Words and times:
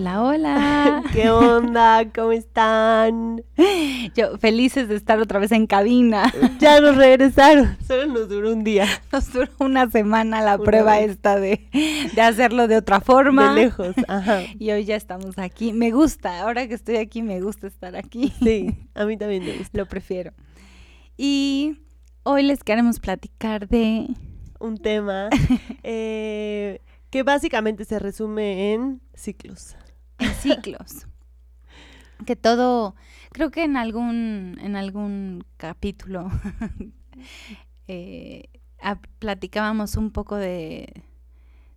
Hola, 0.00 0.22
hola. 0.22 1.02
¿Qué 1.12 1.28
onda? 1.28 2.10
¿Cómo 2.14 2.32
están? 2.32 3.44
Yo 4.16 4.38
felices 4.38 4.88
de 4.88 4.96
estar 4.96 5.20
otra 5.20 5.38
vez 5.38 5.52
en 5.52 5.66
cabina. 5.66 6.32
Ya 6.58 6.80
nos 6.80 6.96
regresaron. 6.96 7.76
Solo 7.86 8.06
nos 8.06 8.30
duró 8.30 8.50
un 8.50 8.64
día. 8.64 8.86
Nos 9.12 9.30
duró 9.30 9.52
una 9.58 9.90
semana 9.90 10.40
la 10.40 10.56
prueba 10.56 11.00
esta 11.00 11.38
de, 11.38 11.68
de, 12.14 12.22
hacerlo 12.22 12.66
de 12.66 12.78
otra 12.78 13.02
forma. 13.02 13.54
De 13.54 13.64
lejos, 13.64 13.94
ajá. 14.08 14.40
Y 14.58 14.70
hoy 14.70 14.86
ya 14.86 14.96
estamos 14.96 15.36
aquí. 15.38 15.74
Me 15.74 15.90
gusta, 15.90 16.40
ahora 16.40 16.66
que 16.66 16.72
estoy 16.72 16.96
aquí 16.96 17.20
me 17.20 17.42
gusta 17.42 17.66
estar 17.66 17.94
aquí. 17.94 18.32
Sí, 18.42 18.74
a 18.94 19.04
mí 19.04 19.18
también 19.18 19.44
me 19.44 19.58
gusta. 19.58 19.76
Lo 19.76 19.84
prefiero. 19.84 20.32
Y 21.18 21.76
hoy 22.22 22.42
les 22.42 22.64
queremos 22.64 23.00
platicar 23.00 23.68
de... 23.68 24.06
Un 24.60 24.78
tema 24.78 25.28
eh, 25.82 26.80
que 27.10 27.22
básicamente 27.22 27.84
se 27.84 27.98
resume 27.98 28.72
en 28.72 29.02
ciclos. 29.14 29.76
En 30.20 30.34
ciclos. 30.34 31.06
que 32.26 32.36
todo, 32.36 32.94
creo 33.32 33.50
que 33.50 33.64
en 33.64 33.76
algún, 33.76 34.58
en 34.60 34.76
algún 34.76 35.44
capítulo 35.56 36.30
eh, 37.88 38.48
platicábamos 39.18 39.96
un 39.96 40.10
poco 40.10 40.36
de, 40.36 41.02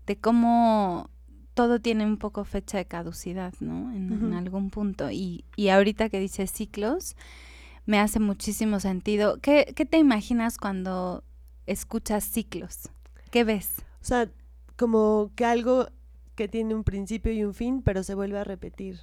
de 0.06 0.16
cómo 0.18 1.10
todo 1.54 1.80
tiene 1.80 2.06
un 2.06 2.18
poco 2.18 2.46
fecha 2.46 2.78
de 2.78 2.86
caducidad, 2.86 3.54
¿no? 3.60 3.92
En, 3.94 4.34
algún 4.34 4.70
punto. 4.70 5.12
Y, 5.12 5.46
y 5.56 5.70
ahorita 5.70 6.10
que 6.10 6.20
dices 6.20 6.52
ciclos, 6.52 7.16
me 7.86 8.00
hace 8.00 8.20
muchísimo 8.20 8.80
sentido. 8.80 9.40
¿Qué, 9.40 9.74
¿Qué 9.76 9.86
te 9.86 9.98
imaginas 9.98 10.58
cuando 10.58 11.24
escuchas 11.66 12.24
ciclos? 12.24 12.90
¿Qué 13.30 13.44
ves? 13.44 13.84
O 14.02 14.06
sea, 14.06 14.30
como 14.78 15.32
que 15.36 15.46
algo 15.46 15.88
que 16.36 16.48
tiene 16.48 16.76
un 16.76 16.84
principio 16.84 17.32
y 17.32 17.44
un 17.44 17.54
fin, 17.54 17.82
pero 17.82 18.04
se 18.04 18.16
vuelve 18.16 18.40
a 18.40 18.44
repetir. 18.44 19.00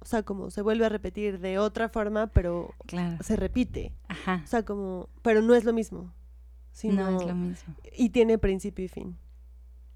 O 0.00 0.04
sea, 0.04 0.22
como 0.22 0.50
se 0.50 0.62
vuelve 0.62 0.86
a 0.86 0.88
repetir 0.88 1.40
de 1.40 1.58
otra 1.58 1.88
forma, 1.88 2.28
pero 2.28 2.74
se 3.20 3.36
repite. 3.36 3.92
Ajá. 4.08 4.42
O 4.44 4.46
sea, 4.46 4.64
como, 4.64 5.08
pero 5.22 5.42
no 5.42 5.54
es 5.54 5.64
lo 5.64 5.72
mismo. 5.72 6.12
no 6.84 7.20
es 7.20 7.26
lo 7.26 7.34
mismo. 7.34 7.74
Y 7.96 8.10
tiene 8.10 8.38
principio 8.38 8.84
y 8.84 8.88
fin. 8.88 9.16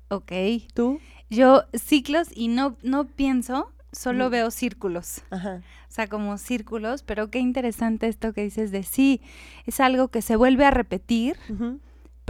Ok. 0.09 0.33
¿Tú? 0.75 0.99
Yo 1.29 1.65
ciclos 1.75 2.29
y 2.35 2.49
no, 2.49 2.77
no 2.83 3.07
pienso, 3.07 3.73
solo 3.93 4.31
veo 4.31 4.51
círculos. 4.51 5.23
Ajá. 5.31 5.63
O 5.89 5.93
sea, 5.93 6.09
como 6.09 6.39
círculos, 6.39 7.03
pero 7.03 7.31
qué 7.31 7.39
interesante 7.39 8.09
esto 8.09 8.33
que 8.33 8.43
dices 8.43 8.71
de 8.73 8.83
sí, 8.83 9.21
es 9.67 9.81
algo 9.81 10.09
que 10.09 10.23
se 10.23 10.37
vuelve 10.37 10.65
a 10.65 10.71
repetir, 10.71 11.37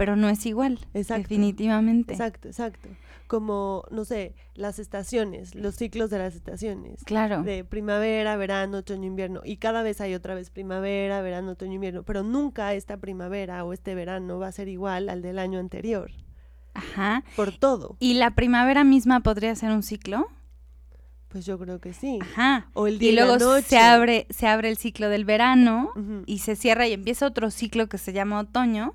pero 0.01 0.15
no 0.15 0.29
es 0.29 0.47
igual. 0.47 0.79
Exacto. 0.95 1.29
Definitivamente. 1.29 2.13
Exacto, 2.13 2.47
exacto 2.47 2.89
como, 3.27 3.85
no 3.91 4.03
sé, 4.03 4.33
las 4.55 4.79
estaciones, 4.79 5.53
los 5.53 5.75
ciclos 5.75 6.09
de 6.09 6.17
las 6.17 6.35
estaciones. 6.35 7.03
Claro. 7.05 7.43
De 7.43 7.63
primavera, 7.63 8.35
verano, 8.35 8.79
otoño, 8.79 9.05
invierno. 9.05 9.41
Y 9.45 9.57
cada 9.57 9.83
vez 9.83 10.01
hay 10.01 10.15
otra 10.15 10.33
vez 10.33 10.49
primavera, 10.49 11.21
verano, 11.21 11.51
otoño, 11.51 11.75
invierno. 11.75 12.01
Pero 12.01 12.23
nunca 12.23 12.73
esta 12.73 12.97
primavera 12.97 13.63
o 13.63 13.73
este 13.73 13.93
verano 13.93 14.39
va 14.39 14.47
a 14.47 14.51
ser 14.51 14.67
igual 14.69 15.07
al 15.07 15.21
del 15.21 15.37
año 15.37 15.59
anterior. 15.59 16.11
Ajá. 16.73 17.23
Por 17.35 17.55
todo. 17.55 17.95
¿Y 17.99 18.15
la 18.15 18.31
primavera 18.31 18.83
misma 18.83 19.19
podría 19.19 19.55
ser 19.55 19.69
un 19.69 19.83
ciclo? 19.83 20.27
Pues 21.29 21.45
yo 21.45 21.57
creo 21.57 21.79
que 21.79 21.93
sí. 21.93 22.17
Ajá. 22.21 22.69
O 22.73 22.87
el 22.87 22.99
día 22.99 23.11
y 23.11 23.15
luego 23.15 23.35
y 23.35 23.39
la 23.39 23.45
noche. 23.45 23.67
se 23.67 23.77
abre, 23.77 24.27
se 24.29 24.47
abre 24.47 24.67
el 24.67 24.77
ciclo 24.77 25.07
del 25.09 25.23
verano 25.23 25.93
y 26.25 26.39
se 26.39 26.57
cierra 26.57 26.87
y 26.87 26.93
empieza 26.93 27.27
otro 27.27 27.51
ciclo 27.51 27.87
que 27.87 27.97
se 27.97 28.11
llama 28.11 28.41
otoño. 28.41 28.93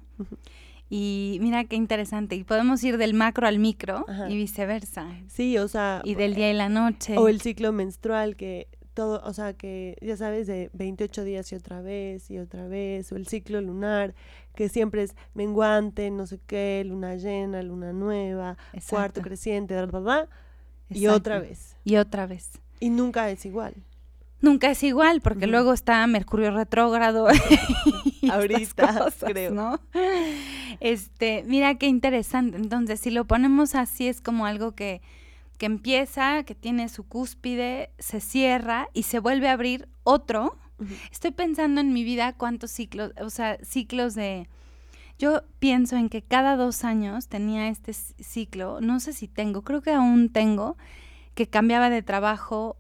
Y 0.89 1.39
mira 1.41 1.65
qué 1.65 1.77
interesante. 1.77 2.37
Y 2.37 2.45
podemos 2.45 2.83
ir 2.85 2.97
del 2.99 3.15
macro 3.15 3.47
al 3.47 3.59
micro 3.59 4.07
y 4.29 4.37
viceversa. 4.37 5.09
Sí, 5.29 5.59
o 5.59 5.69
sea. 5.69 6.01
Y 6.05 6.15
del 6.15 6.35
día 6.35 6.51
y 6.51 6.55
la 6.55 6.69
noche. 6.69 7.17
O 7.19 7.29
el 7.29 7.41
ciclo 7.41 7.73
menstrual 7.73 8.37
que 8.37 8.69
todo, 8.95 9.21
o 9.25 9.33
sea, 9.33 9.53
que 9.53 9.97
ya 10.01 10.17
sabes, 10.17 10.47
de 10.47 10.71
28 10.73 11.25
días 11.25 11.53
y 11.53 11.57
otra 11.57 11.81
vez 11.81 12.31
y 12.31 12.39
otra 12.39 12.69
vez. 12.69 13.11
O 13.13 13.17
el 13.17 13.27
ciclo 13.27 13.61
lunar, 13.61 14.15
que 14.55 14.69
siempre 14.69 15.03
es 15.03 15.15
menguante, 15.35 16.11
no 16.11 16.27
sé 16.27 16.39
qué, 16.47 16.83
luna 16.87 17.17
llena, 17.17 17.63
luna 17.63 17.93
nueva, 17.93 18.57
cuarto 18.89 19.23
creciente, 19.23 19.75
bla, 19.87 20.29
y 20.89 21.09
otra 21.09 21.41
vez. 21.41 21.77
Y 21.85 21.97
otra 21.97 22.27
vez. 22.27 22.61
Y 22.79 22.91
nunca 22.91 23.29
es 23.31 23.45
igual 23.45 23.75
nunca 24.41 24.71
es 24.71 24.83
igual, 24.83 25.21
porque 25.21 25.47
luego 25.47 25.73
está 25.73 26.07
Mercurio 26.07 26.51
retrógrado. 26.51 27.29
Ahorita, 28.31 29.11
creo. 29.21 29.53
¿no? 29.53 29.81
Este, 30.81 31.45
mira 31.47 31.77
qué 31.77 31.87
interesante. 31.87 32.57
Entonces, 32.57 33.01
si 33.01 33.11
lo 33.11 33.27
ponemos 33.27 33.75
así, 33.75 34.09
es 34.09 34.21
como 34.21 34.47
algo 34.47 34.73
que, 34.73 35.01
que 35.59 35.67
empieza, 35.67 36.45
que 36.45 36.55
tiene 36.55 36.89
su 36.89 37.05
cúspide, 37.07 37.91
se 37.99 38.21
cierra 38.21 38.89
y 38.93 39.05
se 39.05 39.19
vuelve 39.19 39.49
a 39.49 39.53
abrir 39.53 39.89
otro. 40.05 40.57
Estoy 41.11 41.31
pensando 41.31 41.81
en 41.81 41.93
mi 41.93 42.05
vida 42.05 42.35
cuántos 42.35 42.71
ciclos, 42.71 43.13
o 43.21 43.31
sea, 43.31 43.59
ciclos 43.63 44.15
de... 44.15 44.49
Yo 45.19 45.45
pienso 45.59 45.97
en 45.97 46.11
que 46.11 46.21
cada 46.21 46.57
dos 46.57 46.85
años 46.85 47.29
tenía 47.29 47.69
este 47.69 47.95
ciclo, 47.95 48.83
no 48.83 49.01
sé 49.01 49.15
si 49.15 49.29
tengo, 49.29 49.63
creo 49.63 49.81
que 49.81 49.93
aún 49.93 50.29
tengo, 50.29 50.77
que 51.35 51.47
cambiaba 51.49 51.89
de 51.89 52.03
trabajo 52.03 52.77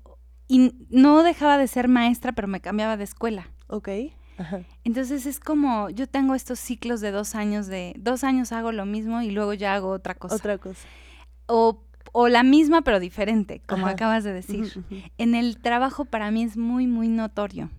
y 0.48 0.72
no 0.90 1.22
dejaba 1.22 1.58
de 1.58 1.66
ser 1.66 1.88
maestra, 1.88 2.32
pero 2.32 2.48
me 2.48 2.60
cambiaba 2.60 2.96
de 2.96 3.04
escuela. 3.04 3.50
Ok. 3.68 3.88
Ajá. 4.38 4.60
Entonces 4.84 5.26
es 5.26 5.40
como, 5.40 5.88
yo 5.90 6.06
tengo 6.06 6.34
estos 6.34 6.58
ciclos 6.58 7.00
de 7.00 7.10
dos 7.10 7.34
años, 7.34 7.66
de 7.66 7.94
dos 7.98 8.22
años 8.22 8.52
hago 8.52 8.70
lo 8.70 8.84
mismo 8.84 9.22
y 9.22 9.30
luego 9.30 9.54
ya 9.54 9.74
hago 9.74 9.88
otra 9.90 10.14
cosa. 10.14 10.36
Otra 10.36 10.58
cosa. 10.58 10.86
O, 11.46 11.82
o 12.12 12.28
la 12.28 12.42
misma 12.42 12.82
pero 12.82 13.00
diferente, 13.00 13.62
como 13.66 13.86
acabas 13.86 14.24
de 14.24 14.32
decir. 14.32 14.84
En 15.18 15.34
el 15.34 15.58
trabajo 15.58 16.04
para 16.04 16.30
mí 16.30 16.42
es 16.42 16.56
muy, 16.56 16.86
muy 16.86 17.08
notorio. 17.08 17.70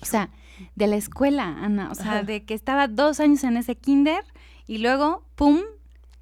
O 0.00 0.04
sea, 0.04 0.30
de 0.74 0.86
la 0.86 0.96
escuela, 0.96 1.44
Ana. 1.44 1.90
O 1.90 1.94
sea, 1.94 2.22
de 2.22 2.44
que 2.44 2.54
estaba 2.54 2.88
dos 2.88 3.20
años 3.20 3.44
en 3.44 3.56
ese 3.56 3.76
kinder 3.76 4.24
y 4.66 4.78
luego, 4.78 5.24
¡pum! 5.34 5.60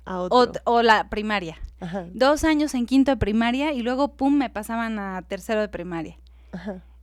O, 0.04 0.82
la 0.82 1.08
primaria. 1.08 1.58
Dos 2.14 2.44
años 2.44 2.74
en 2.74 2.86
quinto 2.86 3.10
de 3.10 3.16
primaria 3.16 3.72
y 3.72 3.82
luego, 3.82 4.16
pum, 4.16 4.36
me 4.36 4.50
pasaban 4.50 4.98
a 4.98 5.22
tercero 5.22 5.60
de 5.60 5.68
primaria. 5.68 6.18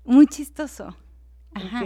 Muy 0.05 0.27
chistoso. 0.27 0.95
Ajá. 1.53 1.83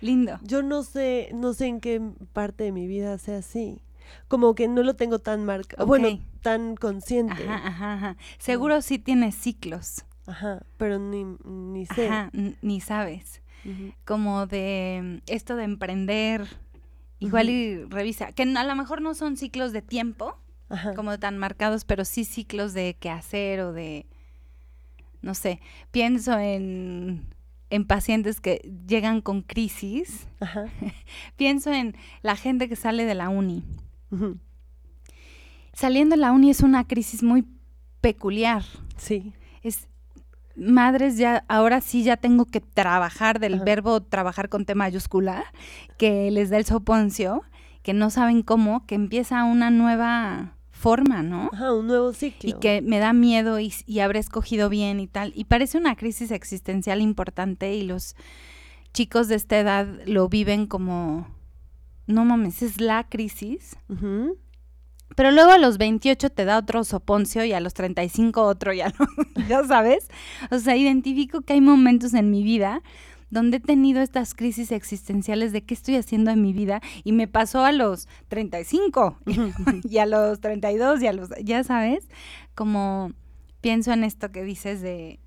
Lindo. 0.00 0.38
Yo 0.42 0.62
no 0.62 0.82
sé, 0.82 1.30
no 1.32 1.52
sé 1.52 1.66
en 1.66 1.80
qué 1.80 2.00
parte 2.32 2.64
de 2.64 2.72
mi 2.72 2.86
vida 2.86 3.18
sea 3.18 3.38
así. 3.38 3.82
Como 4.28 4.54
que 4.54 4.66
no 4.68 4.82
lo 4.82 4.94
tengo 4.94 5.20
tan 5.20 5.44
marcado, 5.44 5.86
bueno, 5.86 6.18
tan 6.42 6.74
consciente. 6.74 7.44
Ajá, 7.48 7.68
ajá, 7.68 7.92
ajá. 7.94 8.16
Seguro 8.38 8.82
sí 8.82 8.98
tienes 8.98 9.36
ciclos. 9.36 10.04
Ajá, 10.26 10.62
pero 10.76 10.98
ni, 10.98 11.24
ni 11.44 11.86
sé. 11.86 12.08
Ajá, 12.08 12.30
ni 12.62 12.80
sabes. 12.80 13.42
Como 14.04 14.46
de 14.46 15.22
esto 15.26 15.54
de 15.54 15.64
emprender, 15.64 16.48
igual 17.20 17.48
y 17.48 17.84
revisa, 17.84 18.32
que 18.32 18.42
a 18.42 18.64
lo 18.64 18.74
mejor 18.74 19.00
no 19.00 19.14
son 19.14 19.36
ciclos 19.36 19.72
de 19.72 19.82
tiempo, 19.82 20.36
como 20.94 21.18
tan 21.18 21.38
marcados, 21.38 21.84
pero 21.84 22.04
sí 22.04 22.24
ciclos 22.24 22.72
de 22.72 22.96
qué 22.98 23.10
hacer 23.10 23.60
o 23.60 23.72
de, 23.72 24.06
no 25.20 25.34
sé, 25.34 25.60
pienso 25.90 26.38
en, 26.38 27.26
en 27.70 27.86
pacientes 27.86 28.40
que 28.40 28.70
llegan 28.86 29.20
con 29.20 29.42
crisis, 29.42 30.26
pienso 31.36 31.72
en 31.72 31.96
la 32.22 32.36
gente 32.36 32.68
que 32.68 32.76
sale 32.76 33.04
de 33.04 33.14
la 33.14 33.28
uni. 33.28 33.64
Saliendo 35.72 36.16
de 36.16 36.20
la 36.20 36.32
uni 36.32 36.50
es 36.50 36.60
una 36.60 36.86
crisis 36.86 37.22
muy 37.22 37.46
peculiar. 38.00 38.62
Sí. 38.96 39.32
Es 39.62 39.88
madres 40.54 41.16
ya 41.16 41.44
ahora 41.48 41.80
sí 41.80 42.02
ya 42.02 42.16
tengo 42.16 42.44
que 42.44 42.60
trabajar 42.60 43.40
del 43.40 43.60
verbo 43.60 44.02
trabajar 44.02 44.50
con 44.50 44.66
T 44.66 44.74
mayúscula 44.74 45.44
que 45.96 46.30
les 46.30 46.50
da 46.50 46.58
el 46.58 46.66
soponcio 46.66 47.42
que 47.82 47.94
no 47.94 48.10
saben 48.10 48.42
cómo 48.42 48.86
que 48.86 48.94
empieza 48.94 49.44
una 49.44 49.70
nueva 49.70 50.56
forma, 50.82 51.22
¿no? 51.22 51.48
Ajá, 51.52 51.72
un 51.72 51.86
nuevo 51.86 52.12
ciclo. 52.12 52.50
Y 52.50 52.54
que 52.54 52.82
me 52.82 52.98
da 52.98 53.12
miedo 53.12 53.58
y, 53.60 53.72
habré 54.00 54.18
escogido 54.18 54.68
bien 54.68 54.98
y 54.98 55.06
tal. 55.06 55.32
Y 55.36 55.44
parece 55.44 55.78
una 55.78 55.94
crisis 55.94 56.32
existencial 56.32 57.00
importante 57.00 57.72
y 57.74 57.84
los 57.84 58.16
chicos 58.92 59.28
de 59.28 59.36
esta 59.36 59.58
edad 59.58 59.86
lo 60.06 60.28
viven 60.28 60.66
como, 60.66 61.28
no 62.06 62.24
mames, 62.24 62.62
es 62.62 62.80
la 62.80 63.08
crisis. 63.08 63.76
Pero 65.14 65.30
luego 65.30 65.52
a 65.52 65.58
los 65.58 65.78
28 65.78 66.30
te 66.30 66.44
da 66.44 66.58
otro 66.58 66.82
soponcio 66.82 67.44
y 67.44 67.52
a 67.52 67.60
los 67.60 67.74
35 67.74 68.42
otro, 68.42 68.72
ya, 68.72 68.92
ya 69.48 69.64
sabes. 69.64 70.08
O 70.50 70.58
sea, 70.58 70.76
identifico 70.76 71.42
que 71.42 71.52
hay 71.52 71.60
momentos 71.60 72.12
en 72.14 72.30
mi 72.30 72.42
vida 72.42 72.82
donde 73.32 73.56
he 73.56 73.60
tenido 73.60 74.02
estas 74.02 74.34
crisis 74.34 74.70
existenciales 74.72 75.52
de 75.52 75.64
qué 75.64 75.72
estoy 75.72 75.96
haciendo 75.96 76.30
en 76.30 76.42
mi 76.42 76.52
vida 76.52 76.82
y 77.02 77.12
me 77.12 77.26
pasó 77.26 77.64
a 77.64 77.72
los 77.72 78.06
35 78.28 79.16
y 79.84 79.98
a 79.98 80.06
los 80.06 80.38
32 80.40 81.02
y 81.02 81.06
a 81.06 81.14
los, 81.14 81.30
ya 81.42 81.64
sabes, 81.64 82.06
como 82.54 83.12
pienso 83.62 83.90
en 83.90 84.04
esto 84.04 84.30
que 84.32 84.44
dices 84.44 84.82
de 84.82 85.18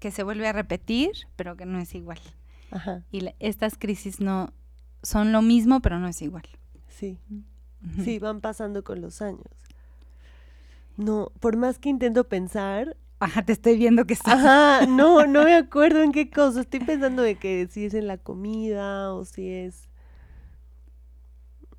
que 0.00 0.10
se 0.10 0.24
vuelve 0.24 0.48
a 0.48 0.52
repetir, 0.52 1.12
pero 1.36 1.56
que 1.56 1.64
no 1.64 1.78
es 1.78 1.94
igual. 1.94 2.18
Y 3.12 3.28
estas 3.38 3.78
crisis 3.78 4.18
no 4.18 4.52
son 5.04 5.30
lo 5.30 5.42
mismo, 5.42 5.80
pero 5.80 6.00
no 6.00 6.08
es 6.08 6.20
igual. 6.22 6.48
Sí. 6.88 7.20
Sí, 8.02 8.18
van 8.18 8.40
pasando 8.40 8.82
con 8.82 9.00
los 9.00 9.22
años. 9.22 9.46
No, 10.96 11.30
por 11.38 11.56
más 11.56 11.78
que 11.78 11.88
intento 11.88 12.24
pensar, 12.24 12.96
Ajá, 13.22 13.42
te 13.42 13.52
estoy 13.52 13.76
viendo 13.76 14.04
que 14.04 14.16
sí. 14.16 14.22
Ajá, 14.24 14.84
no, 14.88 15.26
no 15.26 15.44
me 15.44 15.54
acuerdo 15.54 16.02
en 16.02 16.10
qué 16.10 16.28
cosa. 16.28 16.60
Estoy 16.60 16.80
pensando 16.80 17.22
de 17.22 17.36
que 17.36 17.68
si 17.70 17.84
es 17.84 17.94
en 17.94 18.08
la 18.08 18.18
comida 18.18 19.14
o 19.14 19.24
si 19.24 19.48
es... 19.48 19.88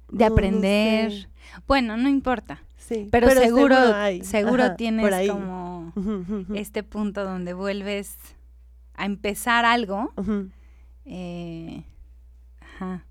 De 0.09 0.23
no, 0.23 0.29
no 0.29 0.33
aprender. 0.35 1.11
sé. 1.11 1.27
Bueno, 1.67 1.97
no 1.97 2.07
importa. 2.07 2.63
Sí, 2.77 3.09
Pero, 3.11 3.29
seguro, 3.29 3.75
hay. 3.75 4.23
seguro 4.23 4.63
Ajá, 4.63 4.75
tienes 4.75 5.29
como 5.29 5.91
este 6.53 6.83
punto 6.83 7.25
donde 7.25 7.53
vuelves 7.53 8.15
a 8.93 9.05
empezar 9.05 9.65
algo. 9.65 10.13
Eh, 11.05 11.83
ajá. 12.61 13.05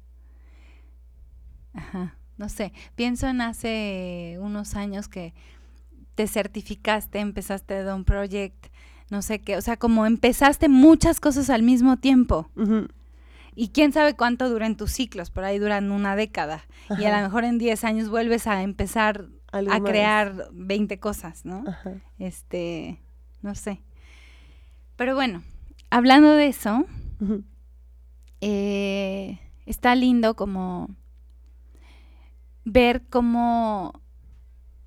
Ajá. 1.75 2.17
No 2.39 2.49
sé. 2.49 2.73
Pienso 2.95 3.29
en 3.29 3.41
hace 3.43 4.39
unos 4.41 4.75
años 4.75 5.09
que 5.09 5.35
te 6.15 6.27
certificaste, 6.27 7.19
empezaste 7.19 7.85
de 7.85 7.93
un 7.93 8.05
project, 8.05 8.67
no 9.11 9.23
sé 9.23 9.41
qué. 9.41 9.57
O 9.57 9.61
sea, 9.61 9.77
como 9.77 10.07
empezaste 10.07 10.69
muchas 10.69 11.21
cosas 11.21 11.51
al 11.51 11.63
mismo 11.63 11.97
tiempo. 11.97 12.51
Y 13.55 13.69
quién 13.69 13.93
sabe 13.93 14.15
cuánto 14.15 14.49
duran 14.49 14.77
tus 14.77 14.93
ciclos, 14.93 15.31
por 15.31 15.45
ahí 15.45 15.59
duran 15.59 15.93
una 15.93 16.17
década. 16.17 16.65
Y 16.99 17.05
a 17.05 17.17
lo 17.17 17.23
mejor 17.23 17.45
en 17.45 17.59
10 17.59 17.85
años 17.85 18.09
vuelves 18.09 18.47
a 18.47 18.63
empezar 18.63 19.27
a 19.53 19.63
más. 19.63 19.81
crear 19.83 20.49
20 20.53 20.99
cosas, 20.99 21.45
¿no? 21.45 21.65
Ajá. 21.67 21.93
Este, 22.19 22.99
no 23.43 23.55
sé. 23.55 23.83
Pero 24.97 25.15
bueno, 25.15 25.43
hablando 25.91 26.31
de 26.33 26.47
eso, 26.47 26.87
eh, 28.41 29.39
está 29.67 29.95
lindo 29.95 30.35
como 30.35 30.89
ver 32.65 33.03
cómo, 33.09 34.02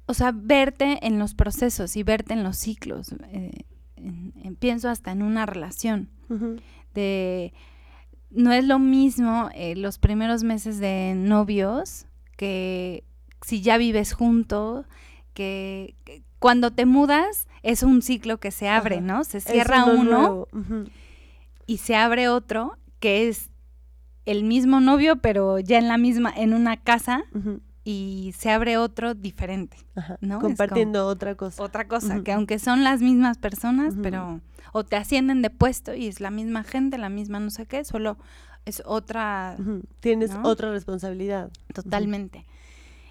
o 0.08 0.14
sea, 0.14 0.32
verte 0.34 1.06
en 1.06 1.18
los 1.20 1.34
procesos 1.34 1.96
y 1.96 2.04
verte 2.04 2.34
en 2.34 2.44
los 2.44 2.58
ciclos. 2.58 3.12
eh, 3.32 3.52
en- 3.98 4.34
en- 4.44 4.56
pienso 4.56 4.90
hasta 4.90 5.12
en 5.12 5.22
una 5.24 5.46
relación 5.46 6.10
de 6.94 7.54
no 8.32 8.52
es 8.52 8.66
lo 8.66 8.80
mismo 8.80 9.50
eh, 9.56 9.76
los 9.76 9.98
primeros 10.00 10.44
meses 10.44 10.80
de 10.80 11.14
novios 11.16 12.06
que 12.38 13.04
si 13.46 13.62
ya 13.62 13.78
vives 13.78 14.14
juntos, 14.14 14.86
que, 15.34 15.96
que 16.04 16.24
cuando 16.40 16.72
te 16.72 16.86
mudas 16.86 17.48
es 17.64 17.82
un 17.84 18.02
ciclo 18.02 18.40
que 18.40 18.52
se 18.52 18.68
abre. 18.70 19.02
¿no? 19.02 19.24
Se 19.24 19.40
cierra 19.54 19.86
uno 20.02 20.48
y 21.68 21.78
se 21.78 21.96
abre 21.96 22.28
otro 22.30 22.78
que 23.00 23.28
es 23.30 23.50
el 24.26 24.44
mismo 24.44 24.80
novio 24.82 25.18
pero 25.18 25.60
ya 25.60 25.78
en 25.78 25.88
la 25.88 25.98
misma 25.98 26.32
en 26.36 26.54
una 26.54 26.78
casa. 26.78 27.24
Y 27.88 28.34
se 28.38 28.50
abre 28.52 28.78
otro 28.78 29.14
diferente. 29.14 29.78
Ajá. 29.96 30.18
Compartiendo 30.42 31.06
otra 31.08 31.36
cosa. 31.36 31.64
Otra 31.64 31.88
cosa, 31.88 32.22
que 32.24 32.34
aunque 32.34 32.60
son 32.60 32.84
las 32.84 33.00
mismas 33.02 33.38
personas, 33.38 33.94
pero 34.02 34.42
o 34.74 34.84
te 34.84 34.96
ascienden 34.98 35.42
de 35.44 35.52
puesto 35.52 35.94
y 35.94 36.08
es 36.08 36.20
la 36.20 36.32
misma 36.32 36.64
gente, 36.64 36.98
la 36.98 37.10
misma 37.10 37.40
no 37.40 37.50
sé 37.52 37.66
qué, 37.68 37.86
solo 37.86 38.18
es 38.66 38.82
otra. 38.86 39.56
Tienes 40.00 40.32
¿no? 40.32 40.42
otra 40.44 40.72
responsabilidad. 40.72 41.52
totalmente. 41.74 42.46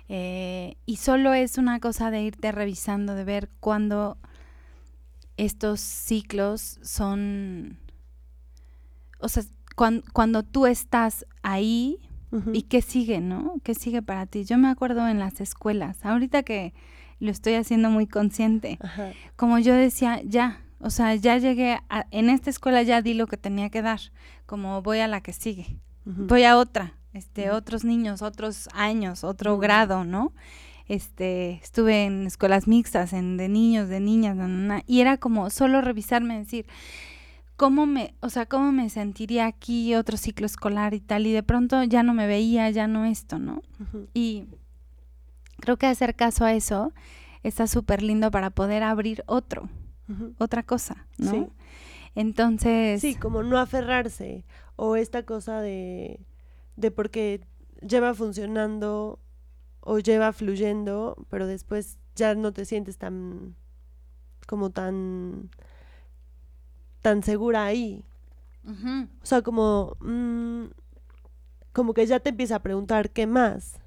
Eh, 0.09 0.77
y 0.85 0.97
solo 0.97 1.32
es 1.32 1.56
una 1.56 1.81
cosa 1.81 2.11
de 2.11 2.23
irte 2.23 2.53
revisando, 2.53 3.15
de 3.15 3.25
ver 3.25 3.49
cuándo 3.61 4.19
estos 5.37 5.81
ciclos 5.81 6.79
son, 6.82 7.79
o 9.19 9.29
sea, 9.29 9.44
cuan- 9.77 10.03
cuando 10.12 10.43
tú 10.43 10.67
estás 10.67 11.25
ahí 11.43 11.99
Y 12.53 12.63
qué 12.63 12.83
sigue, 12.83 13.21
¿no? 13.21 13.55
¿Qué 13.63 13.75
sigue 13.75 14.03
para 14.03 14.27
ti? 14.27 14.45
Yo 14.45 14.59
me 14.59 14.69
acuerdo 14.69 15.07
en 15.09 15.19
las 15.19 15.41
escuelas, 15.41 16.05
ahorita 16.05 16.43
que 16.43 16.75
lo 17.21 17.31
estoy 17.31 17.55
haciendo 17.55 17.91
muy 17.91 18.07
consciente, 18.07 18.79
Ajá. 18.83 19.13
como 19.37 19.59
yo 19.59 19.73
decía, 19.75 20.21
ya, 20.25 20.61
o 20.81 20.91
sea, 20.91 21.15
ya 21.15 21.39
llegué, 21.39 21.79
a- 21.89 22.07
en 22.11 22.29
esta 22.31 22.51
escuela 22.51 22.83
ya 22.83 23.03
di 23.03 23.15
lo 23.15 23.27
que 23.27 23.37
tenía 23.37 23.71
que 23.71 23.83
dar, 23.83 24.01
como 24.47 24.83
voy 24.83 24.99
a 24.99 25.07
la 25.09 25.21
que 25.21 25.33
sigue, 25.33 25.79
voy 26.05 26.43
a 26.45 26.59
otra, 26.59 26.95
este, 27.13 27.51
otros 27.53 27.85
niños, 27.85 28.21
otros 28.21 28.69
años, 28.75 29.23
otro 29.23 29.59
grado, 29.59 30.05
¿no? 30.05 30.33
Este, 30.87 31.53
estuve 31.63 32.05
en 32.05 32.27
escuelas 32.27 32.67
mixtas, 32.69 33.13
en 33.15 33.37
de 33.37 33.49
niños, 33.49 33.89
de 33.89 34.01
niñas, 34.01 34.37
na, 34.37 34.49
na, 34.49 34.59
na, 34.77 34.83
y 34.87 35.01
era 35.01 35.17
como 35.17 35.49
solo 35.51 35.81
revisarme, 35.81 36.39
decir, 36.39 36.67
cómo 37.65 37.87
me, 37.87 38.15
o 38.21 38.29
sea, 38.29 38.45
cómo 38.45 38.73
me 38.73 38.91
sentiría 38.91 39.47
aquí 39.47 39.95
otro 39.95 40.19
ciclo 40.19 40.45
escolar 40.45 40.93
y 40.93 41.01
tal, 41.01 41.27
y 41.27 41.33
de 41.33 41.43
pronto 41.43 41.83
ya 41.85 42.03
no 42.03 42.13
me 42.13 42.27
veía, 42.27 42.69
ya 42.69 42.87
no 42.87 43.07
esto, 43.07 43.39
¿no? 43.39 43.63
Y 44.13 44.45
creo 45.61 45.79
que 45.79 45.87
hacer 45.87 46.15
caso 46.15 46.45
a 46.45 46.53
eso 46.53 46.93
está 47.43 47.67
súper 47.67 48.03
lindo 48.03 48.31
para 48.31 48.51
poder 48.51 48.83
abrir 48.83 49.25
otro, 49.25 49.71
otra 50.37 50.63
cosa, 50.63 51.07
¿no? 51.17 51.31
Sí. 51.31 51.47
Entonces, 52.15 53.01
Sí, 53.01 53.15
como 53.15 53.43
no 53.43 53.57
aferrarse. 53.57 54.45
O 54.77 54.97
esta 54.97 55.23
cosa 55.23 55.63
de, 55.63 56.21
de 56.77 56.91
porque 56.91 57.41
lleva 57.81 58.13
funcionando 58.13 59.21
o 59.81 60.01
lleva 60.01 60.35
fluyendo, 60.35 61.17
pero 61.31 61.47
después 61.47 61.97
ya 62.15 62.35
no 62.35 62.53
te 62.53 62.67
sientes 62.67 62.99
tan 62.99 63.55
como 64.47 64.69
tan 64.69 65.49
tan 67.05 67.23
segura 67.23 67.67
ahí. 67.67 68.03
ujú, 68.65 69.06
O 69.23 69.27
sea, 69.27 69.43
como 69.43 69.97
mm, 70.01 70.65
como 71.75 71.93
que 71.93 72.06
ya 72.06 72.19
te 72.21 72.31
empieza 72.31 72.56
a 72.56 72.62
preguntar 72.62 73.11
qué 73.11 73.27
más. 73.27 73.79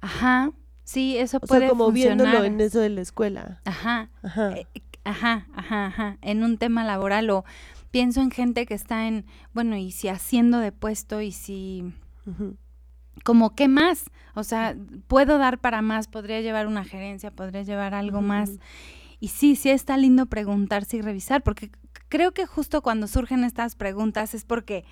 ajá, 0.00 0.52
sí, 0.84 1.16
eso 1.18 1.40
O 1.40 1.46
puede 1.46 1.60
sea, 1.62 1.68
como 1.70 1.86
funcionar. 1.86 2.26
viéndolo 2.26 2.44
en 2.44 2.60
eso 2.60 2.80
de 2.80 2.90
la 2.90 3.00
escuela. 3.00 3.60
Ajá, 3.64 4.10
Ajá. 4.22 4.50
eh, 4.56 4.66
ajá, 5.04 5.46
ajá, 5.54 5.86
ajá, 5.86 6.18
en 6.22 6.42
un 6.44 6.58
tema 6.58 6.84
laboral 6.84 7.30
o 7.30 7.44
pienso 7.90 8.20
en 8.20 8.30
gente 8.30 8.66
que 8.66 8.74
está 8.74 9.08
en, 9.08 9.24
bueno, 9.54 9.76
y 9.76 9.90
si 9.92 10.08
haciendo 10.08 10.58
de 10.58 10.72
puesto 10.72 11.20
y 11.20 11.32
si 11.32 11.92
como 13.24 13.54
qué 13.54 13.66
más, 13.66 14.04
o 14.34 14.44
sea, 14.44 14.76
puedo 15.08 15.38
dar 15.38 15.58
para 15.58 15.80
más, 15.82 16.06
podría 16.06 16.40
llevar 16.42 16.66
una 16.66 16.84
gerencia, 16.84 17.30
podría 17.30 17.62
llevar 17.62 17.94
algo 17.94 18.18
Ujú, 18.18 18.26
más. 18.26 18.50
Y 19.20 19.28
sí, 19.28 19.56
sí 19.56 19.70
está 19.70 19.96
lindo 19.96 20.26
preguntarse 20.26 20.98
y 20.98 21.00
revisar, 21.02 21.42
porque 21.42 21.70
creo 22.08 22.32
que 22.32 22.46
justo 22.46 22.82
cuando 22.82 23.06
surgen 23.06 23.44
estas 23.44 23.74
preguntas 23.74 24.34
es 24.34 24.44
porque 24.44 24.84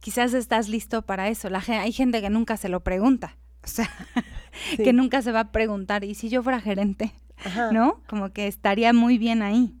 quizás 0.00 0.34
estás 0.34 0.68
listo 0.68 1.02
para 1.02 1.28
eso. 1.28 1.50
La, 1.50 1.62
hay 1.66 1.92
gente 1.92 2.20
que 2.20 2.30
nunca 2.30 2.56
se 2.56 2.68
lo 2.68 2.80
pregunta, 2.80 3.36
o 3.62 3.66
sea, 3.68 3.88
Sí. 4.76 4.82
que 4.82 4.92
nunca 4.92 5.22
se 5.22 5.32
va 5.32 5.40
a 5.40 5.52
preguntar, 5.52 6.04
¿y 6.04 6.14
si 6.14 6.28
yo 6.28 6.42
fuera 6.42 6.60
gerente? 6.60 7.12
Ajá. 7.44 7.72
¿No? 7.72 8.02
Como 8.08 8.32
que 8.32 8.46
estaría 8.46 8.92
muy 8.92 9.18
bien 9.18 9.42
ahí. 9.42 9.78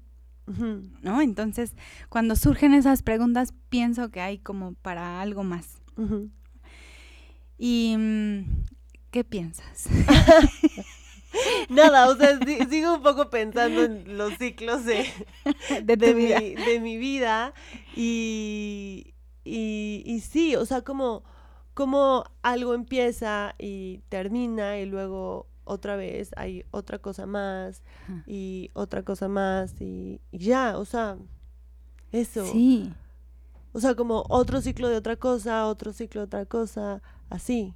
¿no? 1.02 1.22
Entonces, 1.22 1.74
cuando 2.08 2.36
surgen 2.36 2.74
esas 2.74 3.02
preguntas, 3.02 3.54
pienso 3.68 4.10
que 4.10 4.20
hay 4.20 4.38
como 4.38 4.74
para 4.74 5.20
algo 5.22 5.44
más. 5.44 5.80
¿Y 7.58 7.94
mm, 7.96 8.64
qué 9.10 9.24
piensas? 9.24 9.88
Nada, 11.68 12.08
o 12.08 12.16
sea, 12.16 12.38
si- 12.44 12.64
sigo 12.66 12.94
un 12.96 13.02
poco 13.02 13.30
pensando 13.30 13.82
en 13.84 14.16
los 14.18 14.34
ciclos 14.38 14.84
de, 14.84 15.06
De 15.86 15.96
de, 15.96 15.96
tu 15.96 16.14
vida. 16.14 16.44
mi, 16.44 16.54
de 16.56 16.80
mi 16.80 16.96
vida 16.96 17.54
y, 17.94 19.14
y, 19.44 20.02
y 20.06 20.20
sí, 20.20 20.56
o 20.56 20.66
sea, 20.66 20.82
como, 20.82 21.24
como 21.74 22.24
algo 22.42 22.74
empieza 22.74 23.54
y 23.58 23.98
termina 24.08 24.78
y 24.78 24.86
luego 24.86 25.46
otra 25.64 25.96
vez 25.96 26.30
hay 26.36 26.64
otra 26.72 26.98
cosa 26.98 27.26
más 27.26 27.82
y 28.26 28.70
otra 28.74 29.02
cosa 29.04 29.28
más 29.28 29.80
y, 29.80 30.20
y 30.32 30.38
ya, 30.38 30.78
o 30.78 30.84
sea, 30.84 31.16
eso. 32.12 32.44
Sí. 32.46 32.92
O 33.72 33.80
sea, 33.80 33.94
como 33.94 34.24
otro 34.28 34.60
ciclo 34.60 34.88
de 34.88 34.96
otra 34.96 35.16
cosa, 35.16 35.66
otro 35.66 35.92
ciclo 35.92 36.22
de 36.22 36.26
otra 36.26 36.46
cosa, 36.46 37.02
así. 37.30 37.74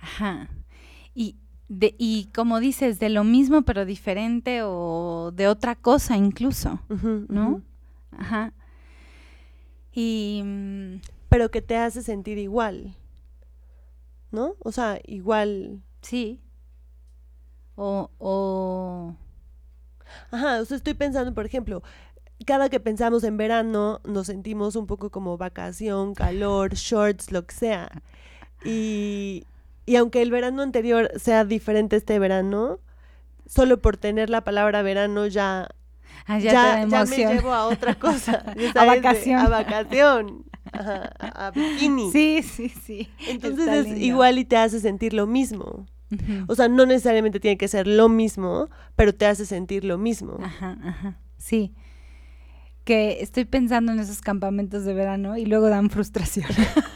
Ajá. 0.00 0.48
Y, 1.14 1.36
de, 1.68 1.94
y 1.98 2.26
como 2.34 2.60
dices, 2.60 2.98
de 2.98 3.08
lo 3.08 3.24
mismo 3.24 3.62
pero 3.62 3.84
diferente 3.84 4.60
o 4.62 5.32
de 5.34 5.48
otra 5.48 5.74
cosa 5.74 6.16
incluso, 6.16 6.80
¿no? 7.28 7.62
Ajá. 8.16 8.52
Y 9.92 10.42
mm, 10.44 11.00
Pero 11.28 11.50
que 11.50 11.62
te 11.62 11.76
hace 11.76 12.02
sentir 12.02 12.38
igual. 12.38 12.94
¿No? 14.32 14.54
O 14.60 14.72
sea, 14.72 15.00
igual. 15.06 15.82
sí. 16.02 16.40
O, 17.76 18.10
o 18.18 19.14
Ajá, 20.30 20.60
o 20.60 20.64
sea, 20.64 20.76
estoy 20.76 20.94
pensando, 20.94 21.34
por 21.34 21.46
ejemplo, 21.46 21.82
cada 22.46 22.68
que 22.68 22.80
pensamos 22.80 23.24
en 23.24 23.36
verano 23.36 24.00
nos 24.04 24.26
sentimos 24.26 24.76
un 24.76 24.86
poco 24.86 25.10
como 25.10 25.36
vacación, 25.36 26.14
calor, 26.14 26.74
shorts, 26.74 27.32
lo 27.32 27.46
que 27.46 27.54
sea. 27.54 28.02
Y, 28.64 29.44
y 29.86 29.96
aunque 29.96 30.20
el 30.20 30.30
verano 30.30 30.62
anterior 30.62 31.10
sea 31.16 31.44
diferente 31.44 31.96
este 31.96 32.18
verano, 32.18 32.80
solo 33.46 33.80
por 33.80 33.96
tener 33.96 34.28
la 34.28 34.42
palabra 34.42 34.82
verano 34.82 35.26
ya, 35.26 35.68
ah, 36.26 36.38
ya, 36.38 36.84
me 36.86 37.16
llevo 37.16 37.52
a 37.52 37.68
otra 37.68 37.94
cosa. 37.98 38.44
A 38.74 38.84
vacación. 38.84 39.38
a 39.38 39.48
vacación. 39.48 40.44
Ajá, 40.72 41.12
a, 41.20 41.46
a 41.46 41.50
bikini. 41.52 42.10
Sí, 42.10 42.42
sí, 42.42 42.68
sí. 42.68 43.08
Entonces 43.28 43.60
está 43.60 43.76
es 43.76 43.84
lindo. 43.84 44.00
igual 44.00 44.38
y 44.38 44.44
te 44.44 44.56
hace 44.56 44.80
sentir 44.80 45.14
lo 45.14 45.26
mismo. 45.26 45.86
O 46.46 46.54
sea, 46.54 46.68
no 46.68 46.86
necesariamente 46.86 47.40
tiene 47.40 47.56
que 47.56 47.66
ser 47.66 47.86
lo 47.86 48.08
mismo, 48.08 48.68
pero 48.94 49.14
te 49.14 49.26
hace 49.26 49.44
sentir 49.44 49.84
lo 49.84 49.98
mismo. 49.98 50.38
Ajá, 50.40 50.76
ajá. 50.84 51.18
Sí. 51.36 51.74
Que 52.84 53.18
estoy 53.20 53.44
pensando 53.44 53.90
en 53.92 53.98
esos 53.98 54.20
campamentos 54.20 54.84
de 54.84 54.94
verano 54.94 55.36
y 55.36 55.46
luego 55.46 55.68
dan 55.68 55.90
frustración. 55.90 56.46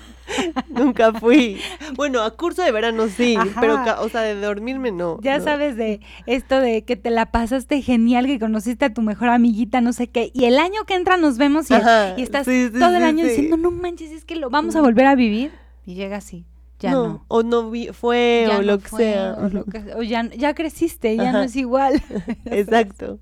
Nunca 0.74 1.12
fui. 1.12 1.58
Bueno, 1.96 2.22
a 2.22 2.36
curso 2.36 2.62
de 2.62 2.70
verano 2.72 3.08
sí, 3.08 3.34
Ajá. 3.36 3.60
pero, 3.60 3.78
o 4.02 4.08
sea, 4.08 4.20
de 4.22 4.34
dormirme 4.40 4.92
no. 4.92 5.18
Ya 5.22 5.38
no. 5.38 5.44
sabes 5.44 5.76
de 5.76 6.00
esto 6.26 6.60
de 6.60 6.84
que 6.84 6.96
te 6.96 7.10
la 7.10 7.30
pasaste 7.32 7.82
genial, 7.82 8.26
que 8.26 8.38
conociste 8.38 8.84
a 8.86 8.94
tu 8.94 9.02
mejor 9.02 9.28
amiguita, 9.28 9.80
no 9.80 9.92
sé 9.92 10.08
qué. 10.08 10.30
Y 10.32 10.44
el 10.44 10.58
año 10.58 10.84
que 10.86 10.94
entra 10.94 11.16
nos 11.16 11.38
vemos 11.38 11.70
y, 11.70 11.74
Ajá, 11.74 12.14
y 12.16 12.22
estás 12.22 12.46
sí, 12.46 12.68
sí, 12.72 12.78
todo 12.78 12.90
el 12.94 13.02
sí, 13.02 13.08
año 13.08 13.24
diciendo, 13.24 13.56
no 13.56 13.70
manches, 13.70 14.10
es 14.12 14.24
que 14.24 14.36
lo 14.36 14.48
vamos 14.50 14.76
a 14.76 14.80
volver 14.80 15.06
a 15.06 15.14
vivir. 15.14 15.50
Y 15.84 15.94
llega 15.94 16.18
así, 16.18 16.44
ya 16.78 16.92
no. 16.92 17.24
O 17.28 17.42
no 17.42 17.70
vi- 17.70 17.88
fue, 17.92 18.46
o 18.50 18.54
no 18.54 18.62
lo 18.62 18.78
que 18.78 18.88
fue, 18.88 19.04
sea. 19.12 19.34
O, 19.40 19.48
lo 19.48 19.64
que- 19.64 19.94
o 19.94 20.02
ya, 20.02 20.28
ya 20.36 20.54
creciste, 20.54 21.16
ya 21.16 21.32
no 21.32 21.42
es 21.42 21.56
igual. 21.56 22.00
Exacto. 22.44 23.18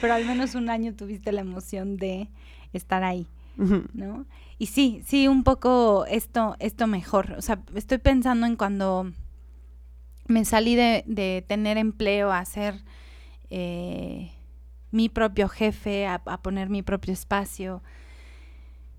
Pero 0.00 0.14
al 0.14 0.24
menos 0.24 0.54
un 0.54 0.70
año 0.70 0.94
tuviste 0.94 1.32
la 1.32 1.40
emoción 1.40 1.96
de 1.96 2.28
estar 2.72 3.02
ahí. 3.02 3.26
¿no? 3.92 4.24
Y 4.58 4.66
sí, 4.66 5.02
sí, 5.06 5.28
un 5.28 5.44
poco 5.44 6.04
esto, 6.06 6.56
esto 6.58 6.86
mejor. 6.88 7.34
O 7.38 7.42
sea, 7.42 7.60
estoy 7.74 7.98
pensando 7.98 8.44
en 8.46 8.56
cuando 8.56 9.12
me 10.26 10.44
salí 10.44 10.74
de, 10.74 11.04
de 11.06 11.44
tener 11.46 11.78
empleo 11.78 12.32
a 12.32 12.44
ser 12.44 12.82
eh, 13.50 14.32
mi 14.90 15.08
propio 15.08 15.48
jefe, 15.48 16.06
a, 16.08 16.18
poner 16.42 16.70
mi 16.70 16.82
propio 16.82 17.12
espacio. 17.12 17.82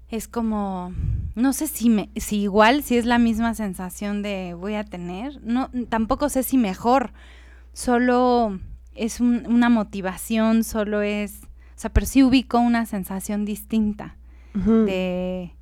Es 0.09 0.29
como, 0.29 0.93
no 1.35 1.51
sé 1.51 1.67
si 1.67 1.89
me, 1.89 2.09
si 2.15 2.37
igual, 2.41 2.81
si 2.81 2.97
es 2.97 3.05
la 3.05 3.19
misma 3.19 3.53
sensación 3.53 4.21
de 4.21 4.53
voy 4.53 4.75
a 4.75 4.85
tener. 4.85 5.43
No, 5.43 5.69
tampoco 5.89 6.29
sé 6.29 6.43
si 6.43 6.57
mejor. 6.57 7.11
Solo 7.73 8.59
es 8.95 9.19
un- 9.19 9.45
una 9.45 9.69
motivación, 9.69 10.63
solo 10.63 11.01
es, 11.01 11.41
o 11.43 11.79
sea, 11.79 11.91
pero 11.91 12.05
sí 12.05 12.23
ubico 12.23 12.59
una 12.59 12.85
sensación 12.85 13.43
distinta 13.45 14.15
De 14.53 15.53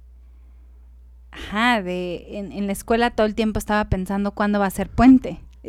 ajá 1.31 1.81
de 1.81 2.37
en, 2.37 2.51
en 2.51 2.65
la 2.67 2.73
escuela 2.73 3.11
todo 3.11 3.27
el 3.27 3.35
tiempo 3.35 3.59
estaba 3.59 3.85
pensando 3.85 4.31
cuándo 4.31 4.59
va 4.59 4.65
a 4.67 4.71
ser 4.71 4.89
puente. 4.89 5.39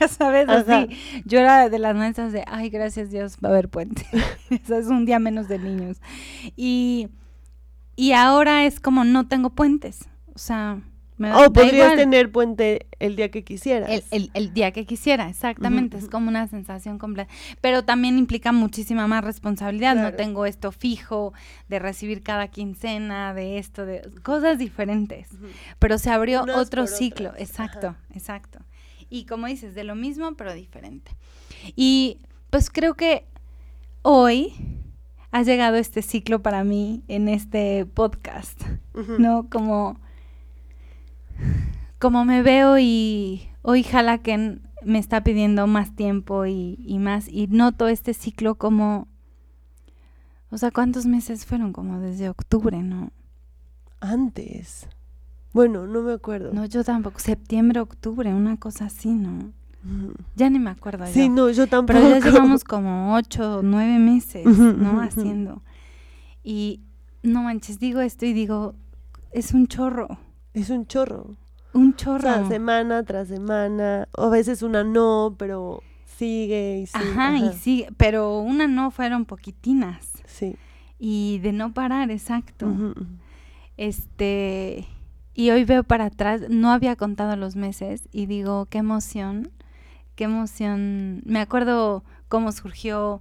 Ya 0.00 0.08
sabes 0.08 0.48
Ajá. 0.48 0.80
así. 0.80 0.96
Yo 1.26 1.38
era 1.38 1.68
de 1.68 1.78
las 1.78 1.94
maestras 1.94 2.32
de 2.32 2.44
ay 2.46 2.70
gracias 2.70 3.10
Dios 3.10 3.36
va 3.44 3.50
a 3.50 3.52
haber 3.52 3.68
puente 3.68 4.06
eso 4.50 4.76
es 4.76 4.86
un 4.86 5.04
día 5.04 5.18
menos 5.18 5.48
de 5.48 5.58
niños. 5.58 6.00
Y 6.56 7.08
y 7.96 8.12
ahora 8.12 8.64
es 8.64 8.80
como 8.80 9.04
no 9.04 9.28
tengo 9.28 9.50
puentes. 9.50 10.08
O 10.34 10.38
sea 10.38 10.80
me 11.16 11.32
O 11.32 11.52
podrías 11.52 11.74
igual. 11.74 11.96
tener 11.96 12.32
puente 12.32 12.86
el 12.98 13.14
día 13.14 13.30
que 13.30 13.44
quisieras. 13.44 13.88
El, 13.88 14.02
el- 14.10 14.30
el 14.34 14.52
día 14.52 14.72
que 14.72 14.84
quisiera, 14.84 15.28
exactamente, 15.28 15.96
es 15.96 16.08
como 16.08 16.28
una 16.28 16.48
sensación 16.48 16.98
completa. 16.98 17.32
Pero 17.60 17.84
también 17.84 18.18
implica 18.18 18.50
muchísima 18.52 19.06
más 19.06 19.22
responsabilidad. 19.22 19.94
No 19.94 20.12
tengo 20.14 20.44
esto 20.44 20.72
fijo 20.72 21.32
de 21.68 21.78
recibir 21.78 22.22
cada 22.22 22.48
quincena, 22.48 23.32
de 23.32 23.58
esto, 23.58 23.86
de 23.86 24.02
cosas 24.24 24.58
diferentes. 24.58 25.28
Pero 25.78 25.98
se 25.98 26.10
abrió 26.10 26.42
Unas 26.42 26.56
otro 26.56 26.86
ciclo, 26.88 27.30
otras, 27.30 27.42
exacto, 27.48 27.86
ajá. 27.88 27.98
exacto. 28.14 28.58
Y 29.08 29.26
como 29.26 29.46
dices, 29.46 29.74
de 29.76 29.84
lo 29.84 29.94
mismo, 29.94 30.34
pero 30.34 30.52
diferente. 30.52 31.12
Y 31.76 32.18
pues 32.50 32.70
creo 32.70 32.94
que 32.94 33.24
hoy 34.02 34.52
ha 35.30 35.42
llegado 35.42 35.76
este 35.76 36.02
ciclo 36.02 36.42
para 36.42 36.64
mí 36.64 37.02
en 37.08 37.28
este 37.28 37.86
podcast. 37.86 38.60
¿no? 39.18 39.48
Como, 39.50 40.00
como 41.98 42.24
me 42.24 42.42
veo 42.42 42.78
y 42.78 43.48
hoy 43.62 43.84
Halaken 43.90 44.62
me 44.84 44.98
está 44.98 45.24
pidiendo 45.24 45.66
más 45.66 45.94
tiempo 45.96 46.44
y, 46.46 46.76
y 46.78 46.98
más, 46.98 47.28
y 47.28 47.46
noto 47.46 47.88
este 47.88 48.12
ciclo 48.14 48.56
como, 48.56 49.08
o 50.50 50.58
sea, 50.58 50.70
¿cuántos 50.70 51.06
meses 51.06 51.46
fueron? 51.46 51.72
Como 51.72 52.00
desde 52.00 52.28
octubre, 52.28 52.82
¿no? 52.82 53.10
Antes. 54.00 54.88
Bueno, 55.52 55.86
no 55.86 56.02
me 56.02 56.12
acuerdo. 56.12 56.52
No, 56.52 56.66
yo 56.66 56.84
tampoco, 56.84 57.18
septiembre, 57.20 57.80
octubre, 57.80 58.34
una 58.34 58.56
cosa 58.56 58.86
así, 58.86 59.10
¿no? 59.10 59.52
Ya 60.34 60.48
ni 60.48 60.58
me 60.58 60.70
acuerdo 60.70 61.06
Sí, 61.06 61.26
yo. 61.26 61.30
no, 61.30 61.50
yo 61.50 61.66
tampoco. 61.66 61.98
Pero 62.00 62.18
ya 62.18 62.24
llevamos 62.30 62.64
como 62.64 63.14
ocho 63.14 63.60
nueve 63.62 63.98
meses, 63.98 64.46
¿no? 64.46 65.00
Haciendo. 65.02 65.62
Y 66.42 66.80
no 67.22 67.42
manches, 67.42 67.78
digo 67.78 68.00
esto 68.00 68.24
y 68.26 68.32
digo, 68.32 68.74
es 69.32 69.52
un 69.52 69.66
chorro, 69.66 70.18
Es 70.54 70.70
un 70.70 70.86
chorro. 70.86 71.36
un 71.74 71.90
O 71.90 71.96
chorro. 71.96 72.22
sea, 72.22 72.46
semana 72.46 73.02
tras 73.02 73.28
semana. 73.28 74.08
O 74.16 74.24
a 74.24 74.30
veces 74.30 74.62
una 74.62 74.82
no, 74.84 75.34
pero 75.38 75.82
sigue 76.16 76.78
y 76.78 76.86
sigue. 76.86 77.04
Ajá, 77.10 77.36
y 77.36 77.52
sí, 77.52 77.86
pero 77.96 78.38
una 78.38 78.66
no 78.66 78.90
fueron 78.90 79.24
poquitinas. 79.26 80.10
Sí. 80.26 80.56
Y 80.98 81.40
de 81.40 81.52
no 81.52 81.74
parar, 81.74 82.10
exacto. 82.10 82.72
Este, 83.76 84.86
y 85.34 85.50
hoy 85.50 85.64
veo 85.64 85.82
para 85.82 86.06
atrás, 86.06 86.42
no 86.48 86.70
había 86.72 86.96
contado 86.96 87.36
los 87.36 87.56
meses 87.56 88.08
y 88.12 88.26
digo, 88.26 88.66
qué 88.66 88.78
emoción, 88.78 89.50
qué 90.14 90.24
emoción. 90.24 91.22
Me 91.26 91.40
acuerdo 91.40 92.04
cómo 92.28 92.52
surgió 92.52 93.20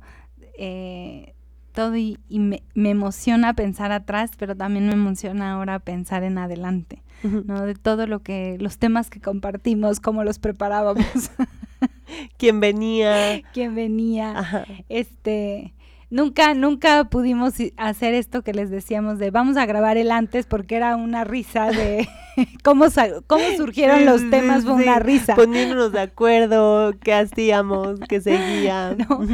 eh, 0.57 1.33
todo 1.73 1.95
y, 1.97 2.19
y 2.29 2.39
me, 2.39 2.63
me 2.75 2.91
emociona 2.91 3.53
pensar 3.55 3.91
atrás, 3.91 4.31
pero 4.37 4.55
también 4.55 4.85
me 4.87 4.93
emociona 4.93 5.53
ahora 5.53 5.79
pensar 5.79 6.23
en 6.23 6.37
adelante, 6.37 7.01
¿no? 7.23 7.61
De 7.65 7.75
todo 7.75 8.07
lo 8.07 8.21
que, 8.21 8.57
los 8.59 8.77
temas 8.77 9.09
que 9.09 9.19
compartimos, 9.21 9.99
cómo 9.99 10.23
los 10.23 10.39
preparábamos, 10.39 11.05
Quien 12.37 12.59
venía. 12.59 13.41
quién 13.53 13.75
venía. 13.75 14.37
Ajá. 14.37 14.65
este 14.89 15.73
nunca 16.09 16.53
nunca 16.53 17.05
pudimos 17.05 17.55
hacer 17.75 18.13
esto 18.13 18.43
que 18.43 18.53
les 18.53 18.69
decíamos 18.69 19.17
de 19.17 19.31
vamos 19.31 19.57
a 19.57 19.65
grabar 19.65 19.97
el 19.97 20.11
antes 20.11 20.45
porque 20.45 20.75
era 20.75 20.95
una 20.95 21.23
risa 21.23 21.71
de 21.71 22.07
cómo 22.63 22.85
cómo 23.25 23.43
surgieron 23.57 23.99
Sí, 23.99 24.05
los 24.05 24.21
sí, 24.21 24.29
temas 24.29 24.63
fue 24.63 24.73
una 24.73 24.99
risa 24.99 25.33
Poniéndonos 25.35 25.91
de 25.91 26.01
acuerdo, 26.01 26.93
qué 27.01 27.13
hacíamos, 27.13 27.99
qué 28.07 28.21
seguía. 28.21 28.95
No, 28.95 29.25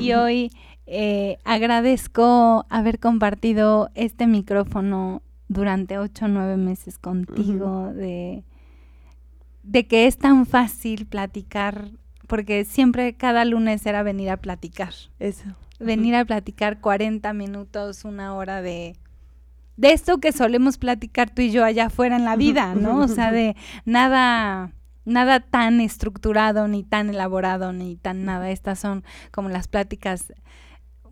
y 0.00 0.12
hoy 0.14 0.50
eh, 0.86 1.38
agradezco 1.44 2.66
haber 2.68 2.98
compartido 2.98 3.90
este 3.94 4.26
micrófono 4.26 5.22
durante 5.48 5.98
ocho 5.98 6.24
o 6.26 6.28
nueve 6.28 6.56
meses 6.56 6.98
contigo 6.98 7.92
de 7.92 8.44
de 9.62 9.86
que 9.86 10.06
es 10.06 10.18
tan 10.18 10.46
fácil 10.46 11.06
platicar 11.06 11.90
porque 12.26 12.64
siempre 12.64 13.14
cada 13.14 13.44
lunes 13.44 13.84
era 13.86 14.02
venir 14.02 14.30
a 14.30 14.36
platicar 14.36 14.92
Eso. 15.18 15.44
venir 15.78 16.14
a 16.14 16.24
platicar 16.24 16.80
40 16.80 17.32
minutos, 17.32 18.04
una 18.04 18.34
hora 18.34 18.62
de 18.62 18.96
de 19.76 19.92
esto 19.92 20.18
que 20.18 20.32
solemos 20.32 20.78
platicar 20.78 21.30
tú 21.30 21.42
y 21.42 21.50
yo 21.50 21.64
allá 21.64 21.86
afuera 21.86 22.14
en 22.16 22.24
la 22.24 22.36
vida, 22.36 22.76
¿no? 22.76 22.98
O 22.98 23.08
sea, 23.08 23.32
de 23.32 23.56
nada 23.84 24.72
nada 25.04 25.40
tan 25.40 25.80
estructurado 25.80 26.68
ni 26.68 26.82
tan 26.82 27.10
elaborado 27.10 27.72
ni 27.72 27.96
tan 27.96 28.24
nada. 28.24 28.50
Estas 28.50 28.78
son 28.78 29.04
como 29.30 29.48
las 29.48 29.68
pláticas 29.68 30.32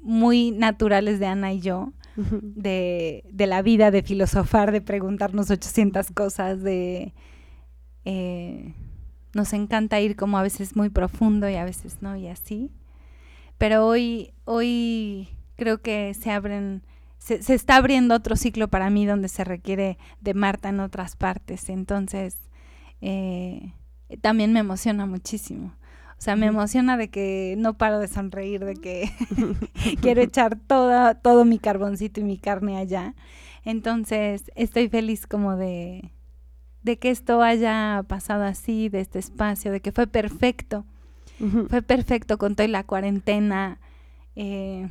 muy 0.01 0.51
naturales 0.51 1.19
de 1.21 1.27
Ana 1.27 1.53
y 1.53 1.61
yo, 1.61 1.93
De, 2.43 3.25
de 3.33 3.47
la 3.47 3.63
vida, 3.63 3.91
de 3.91 4.03
filosofar, 4.03 4.73
de 4.73 4.81
preguntarnos 4.83 5.51
800 5.51 6.11
cosas, 6.13 6.63
de... 6.63 7.15
eh, 8.05 8.75
nos 9.35 9.53
encanta 9.55 10.01
ir 10.01 10.17
como 10.17 10.39
a 10.39 10.43
veces 10.43 10.77
muy 10.77 10.91
profundo 10.91 11.49
y 11.49 11.55
a 11.57 11.65
veces 11.65 11.99
no, 12.03 12.17
y 12.17 12.29
así. 12.29 12.71
Pero 13.59 13.87
hoy, 13.87 14.33
hoy 14.45 15.29
creo 15.57 15.81
que 15.83 16.15
se 16.15 16.31
abren, 16.31 16.83
se, 17.19 17.43
se 17.43 17.55
está 17.55 17.77
abriendo 17.77 18.15
otro 18.15 18.37
ciclo 18.37 18.69
para 18.69 18.91
mí 18.91 19.07
donde 19.07 19.29
se 19.29 19.45
requiere 19.45 19.99
de 20.21 20.35
Marta 20.35 20.69
en 20.71 20.81
otras 20.81 21.17
partes. 21.17 21.69
Entonces, 21.71 22.37
eh, 23.01 23.73
también 24.21 24.53
me 24.53 24.61
emociona 24.61 25.07
muchísimo. 25.07 25.75
O 26.23 26.25
sea, 26.25 26.37
me 26.37 26.47
emociona 26.47 26.97
de 26.97 27.09
que 27.09 27.57
no 27.59 27.75
paro 27.77 27.99
de 27.99 28.07
sonreír, 28.07 28.65
de 28.65 28.77
que 28.77 29.11
quiero 30.01 30.21
echar 30.21 30.57
toda, 30.57 31.15
todo 31.17 31.45
mi 31.45 31.59
carboncito 31.59 32.21
y 32.21 32.23
mi 32.23 32.39
carne 32.39 32.77
allá. 32.77 33.17
Entonces, 33.65 34.45
estoy 34.55 34.89
feliz 34.89 35.27
como 35.27 35.57
de, 35.57 36.13
de 36.85 36.97
que 36.97 37.11
esto 37.11 37.43
haya 37.43 38.05
pasado 38.07 38.45
así, 38.45 38.89
de 38.89 39.01
este 39.01 39.19
espacio, 39.19 39.73
de 39.73 39.81
que 39.81 39.91
fue 39.91 40.07
perfecto. 40.07 40.85
Fue 41.69 41.83
perfecto 41.83 42.39
con 42.39 42.55
toda 42.55 42.69
la 42.69 42.85
cuarentena. 42.85 43.81
eh, 44.37 44.89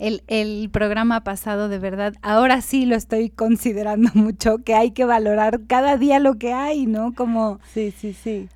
el, 0.00 0.24
el 0.26 0.70
programa 0.70 1.22
pasado, 1.22 1.68
de 1.68 1.78
verdad, 1.78 2.14
ahora 2.22 2.62
sí 2.62 2.84
lo 2.84 2.96
estoy 2.96 3.30
considerando 3.30 4.10
mucho, 4.14 4.58
que 4.58 4.74
hay 4.74 4.90
que 4.90 5.04
valorar 5.04 5.60
cada 5.68 5.96
día 5.96 6.18
lo 6.18 6.34
que 6.34 6.52
hay, 6.52 6.86
¿no? 6.86 7.14
Como, 7.14 7.60
Sí, 7.72 7.92
sí, 7.96 8.12
sí. 8.12 8.48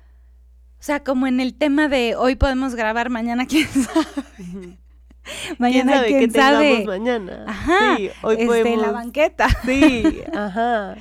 O 0.83 0.85
sea, 0.85 1.01
como 1.01 1.27
en 1.27 1.39
el 1.39 1.53
tema 1.53 1.87
de 1.87 2.17
hoy 2.17 2.35
podemos 2.35 2.75
grabar, 2.75 3.09
mañana 3.09 3.45
quién 3.45 3.69
sabe. 3.69 4.05
Mañana 5.57 5.93
¿Quién 5.93 5.95
sabe 5.95 6.07
quién 6.09 6.19
qué 6.19 6.31
sabe. 6.41 6.65
tengamos 6.65 6.85
mañana? 6.87 7.45
Ajá, 7.47 7.95
Sí, 7.95 8.09
hoy 8.21 8.33
este, 8.33 8.45
podemos... 8.45 8.81
la 8.81 8.91
banqueta. 8.91 9.47
Sí, 9.65 10.21
ajá. 10.33 10.97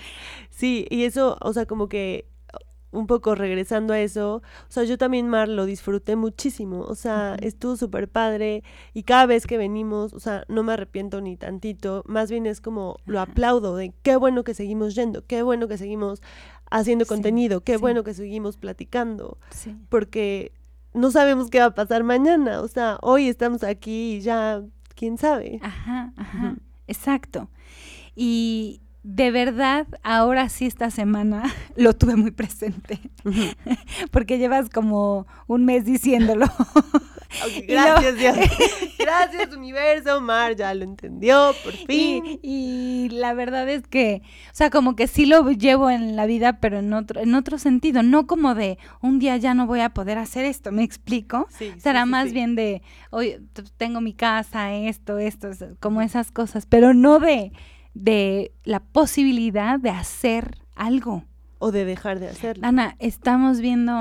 Sí, 0.51 0.87
y 0.89 1.03
eso, 1.03 1.37
o 1.41 1.53
sea, 1.53 1.67
como 1.67 1.89
que 1.89 2.29
un 2.93 3.09
poco 3.09 3.35
regresando 3.35 3.93
a 3.93 3.99
eso, 3.99 4.37
o 4.37 4.43
sea, 4.69 4.85
yo 4.85 4.99
también, 4.99 5.27
Mar, 5.27 5.49
lo 5.49 5.67
disfruté 5.67 6.15
muchísimo, 6.15 6.83
o 6.83 6.95
sea, 6.95 7.35
estuvo 7.41 7.77
súper 7.77 8.07
padre 8.07 8.63
y 8.95 9.03
cada 9.03 9.27
vez 9.27 9.49
que 9.49 9.59
venimos, 9.59 10.13
o 10.13 10.21
sea, 10.21 10.45
no 10.47 10.63
me 10.63 10.75
arrepiento 10.75 11.21
ni 11.21 11.37
tantito, 11.37 12.05
más 12.07 12.31
bien 12.31 12.47
es 12.47 12.61
como 12.61 12.99
lo 13.05 13.19
aplaudo 13.19 13.75
de 13.75 13.93
qué 14.05 14.15
bueno 14.15 14.45
que 14.45 14.55
seguimos 14.55 14.95
yendo, 14.95 15.27
qué 15.27 15.43
bueno 15.43 15.67
que 15.67 15.77
seguimos 15.79 16.23
haciendo 16.73 17.07
contenido, 17.07 17.61
qué 17.63 17.77
bueno 17.77 18.03
que 18.03 18.15
seguimos 18.15 18.57
platicando, 18.57 19.39
porque 19.89 20.53
no 20.95 21.11
sabemos 21.11 21.51
qué 21.51 21.61
va 21.61 21.67
a 21.67 21.75
pasar 21.75 22.03
mañana, 22.03 22.61
o 22.61 22.69
sea, 22.69 22.99
hoy 23.03 23.29
estamos 23.29 23.63
aquí 23.63 24.17
y 24.17 24.21
ya, 24.21 24.63
quién 24.95 25.19
sabe. 25.19 25.61
Ajá, 25.63 26.13
ajá, 26.17 26.57
exacto. 26.87 27.51
Y, 28.15 28.81
de 29.03 29.31
verdad, 29.31 29.87
ahora 30.03 30.49
sí 30.49 30.67
esta 30.67 30.91
semana 30.91 31.43
lo 31.77 31.95
tuve 31.95 32.17
muy 32.17 32.31
presente, 32.31 33.01
porque 34.11 34.39
llevas 34.39 34.71
como 34.71 35.27
un 35.47 35.65
mes 35.65 35.85
diciéndolo. 35.85 36.47
gracias, 37.69 38.19
Dios. 38.19 38.37
Gracias, 38.99 39.55
universo. 39.55 40.21
Mar 40.21 40.55
ya 40.55 40.73
lo 40.75 40.85
entendió, 40.85 41.55
por 41.65 41.73
fin. 41.73 42.39
Y, 42.43 43.09
la 43.11 43.35
verdad 43.35 43.69
es 43.69 43.87
que, 43.87 44.23
o 44.47 44.55
sea, 44.55 44.71
como 44.71 44.95
que 44.95 45.09
sí 45.09 45.27
lo 45.27 45.51
llevo 45.51 45.91
en 45.91 46.15
la 46.15 46.27
vida, 46.27 46.61
pero 46.61 46.79
en 46.79 46.93
otro, 46.93 47.21
en 47.21 47.35
otro 47.35 47.59
sentido. 47.59 48.03
No 48.03 48.27
como 48.27 48.55
de 48.55 48.79
un 49.01 49.19
día 49.19 49.37
ya 49.37 49.55
no 49.55 49.67
voy 49.67 49.81
a 49.81 49.91
poder 49.91 50.19
hacer 50.19 50.45
esto, 50.45 50.71
¿me 50.71 50.85
explico? 50.85 51.49
Será 51.79 52.07
más 52.07 52.33
bien 52.33 52.55
de, 52.55 52.83
hoy 53.11 53.37
tengo 53.77 54.01
mi 54.01 54.15
casa, 54.15 54.73
esto, 54.73 55.19
esto, 55.19 55.51
como 55.81 56.01
esas 56.03 56.31
cosas, 56.31 56.67
pero 56.67 56.95
no 56.95 57.19
de 57.19 57.53
de 57.95 58.53
la 58.65 58.81
posibilidad 58.81 59.79
de 59.79 59.91
hacer 59.91 60.59
algo. 60.75 61.25
O 61.65 61.71
de 61.71 61.85
dejar 61.85 62.19
de 62.19 62.29
hacerlo. 62.29 62.67
Ana, 62.67 62.97
estamos 62.99 63.61
viendo, 63.61 63.93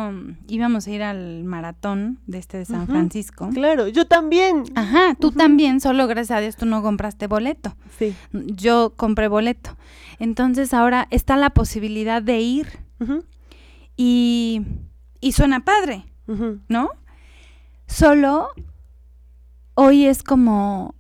íbamos 0.48 0.88
a 0.88 0.90
ir 0.90 1.04
al 1.04 1.44
maratón 1.44 2.18
de 2.26 2.40
este 2.40 2.58
de 2.58 2.66
San 2.66 2.88
Francisco. 2.88 3.50
Claro, 3.54 3.88
yo 3.88 4.08
también. 4.08 4.64
Ajá, 4.74 5.14
tú 5.20 5.32
también, 5.32 5.80
solo 5.80 6.08
gracias 6.08 6.40
a 6.40 6.42
Dios 6.42 6.56
tú 6.56 6.66
no 6.66 6.82
compraste 6.82 7.28
boleto. 7.28 7.76
Sí. 8.00 8.16
Yo 8.34 8.94
compré 8.98 9.28
boleto. 9.28 9.78
Entonces 10.18 10.74
ahora 10.74 11.08
está 11.12 11.38
la 11.38 11.52
posibilidad 11.52 12.24
de 12.24 12.40
ir. 12.40 12.68
y, 13.96 14.64
y 15.20 15.32
suena 15.34 15.64
padre, 15.64 16.06
¿no? 16.68 16.90
Solo 17.86 18.48
hoy 19.76 20.06
es 20.08 20.24
como 20.24 20.96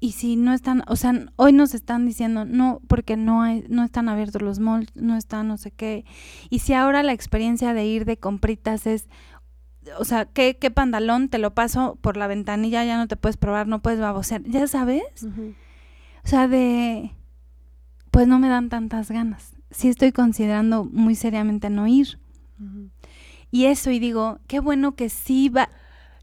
y 0.00 0.12
si 0.12 0.36
no 0.36 0.54
están, 0.54 0.82
o 0.86 0.96
sea, 0.96 1.12
hoy 1.36 1.52
nos 1.52 1.74
están 1.74 2.06
diciendo 2.06 2.46
no, 2.46 2.80
porque 2.88 3.18
no 3.18 3.42
hay, 3.42 3.66
no 3.68 3.84
están 3.84 4.08
abiertos 4.08 4.40
los 4.40 4.58
malls, 4.58 4.90
no 4.94 5.14
están 5.14 5.46
no 5.46 5.58
sé 5.58 5.70
qué. 5.70 6.06
Y 6.48 6.60
si 6.60 6.72
ahora 6.72 7.02
la 7.02 7.12
experiencia 7.12 7.74
de 7.74 7.84
ir 7.84 8.06
de 8.06 8.16
compritas 8.16 8.86
es, 8.86 9.08
o 9.98 10.04
sea, 10.06 10.24
¿qué, 10.24 10.56
qué 10.58 10.70
pantalón 10.70 11.28
te 11.28 11.36
lo 11.36 11.54
paso 11.54 11.98
por 12.00 12.16
la 12.16 12.26
ventanilla, 12.26 12.82
ya 12.84 12.96
no 12.96 13.08
te 13.08 13.16
puedes 13.16 13.36
probar, 13.36 13.68
no 13.68 13.82
puedes 13.82 14.00
babosear, 14.00 14.42
ya 14.44 14.66
sabes. 14.66 15.04
O 16.24 16.28
sea, 16.28 16.48
de, 16.48 17.12
pues 18.10 18.26
no 18.26 18.38
me 18.38 18.48
dan 18.48 18.70
tantas 18.70 19.10
ganas. 19.10 19.54
Sí 19.70 19.88
estoy 19.88 20.12
considerando 20.12 20.84
muy 20.84 21.14
seriamente 21.14 21.68
no 21.68 21.86
ir. 21.86 22.18
Y 23.50 23.66
eso, 23.66 23.90
y 23.90 23.98
digo, 23.98 24.38
qué 24.46 24.60
bueno 24.60 24.94
que 24.94 25.10
sí 25.10 25.50
va, 25.50 25.68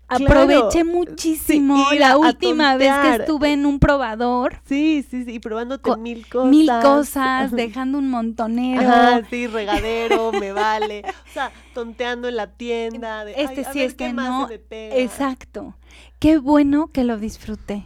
Aproveché 0.10 0.86
muchísimo 0.86 1.92
la 1.92 2.18
última 2.18 2.78
vez 2.78 2.94
que 3.02 3.16
estuve 3.16 3.52
en 3.52 3.66
un 3.66 3.80
probador. 3.80 4.62
Sí, 4.66 5.06
sí, 5.10 5.26
sí, 5.26 5.40
probándote 5.40 5.98
mil 5.98 6.28
cosas. 6.28 6.50
Mil 6.50 6.70
cosas, 6.82 7.52
dejando 7.56 7.98
un 7.98 8.10
montonero. 8.10 8.82
Ah, 8.86 9.22
sí, 9.30 9.48
regadero, 9.48 10.32
me 10.32 10.54
vale. 10.54 11.04
O 11.06 11.34
sea, 11.34 11.52
tonteando 11.74 12.30
en 12.30 12.38
la 12.38 12.48
tienda. 12.48 13.26
De, 13.26 13.34
este 13.38 13.66
sí, 13.66 13.82
este 13.82 14.14
no. 14.14 14.48
Exacto. 14.70 15.76
Qué 16.20 16.38
bueno 16.38 16.88
que 16.88 17.04
lo 17.04 17.18
disfruté. 17.18 17.84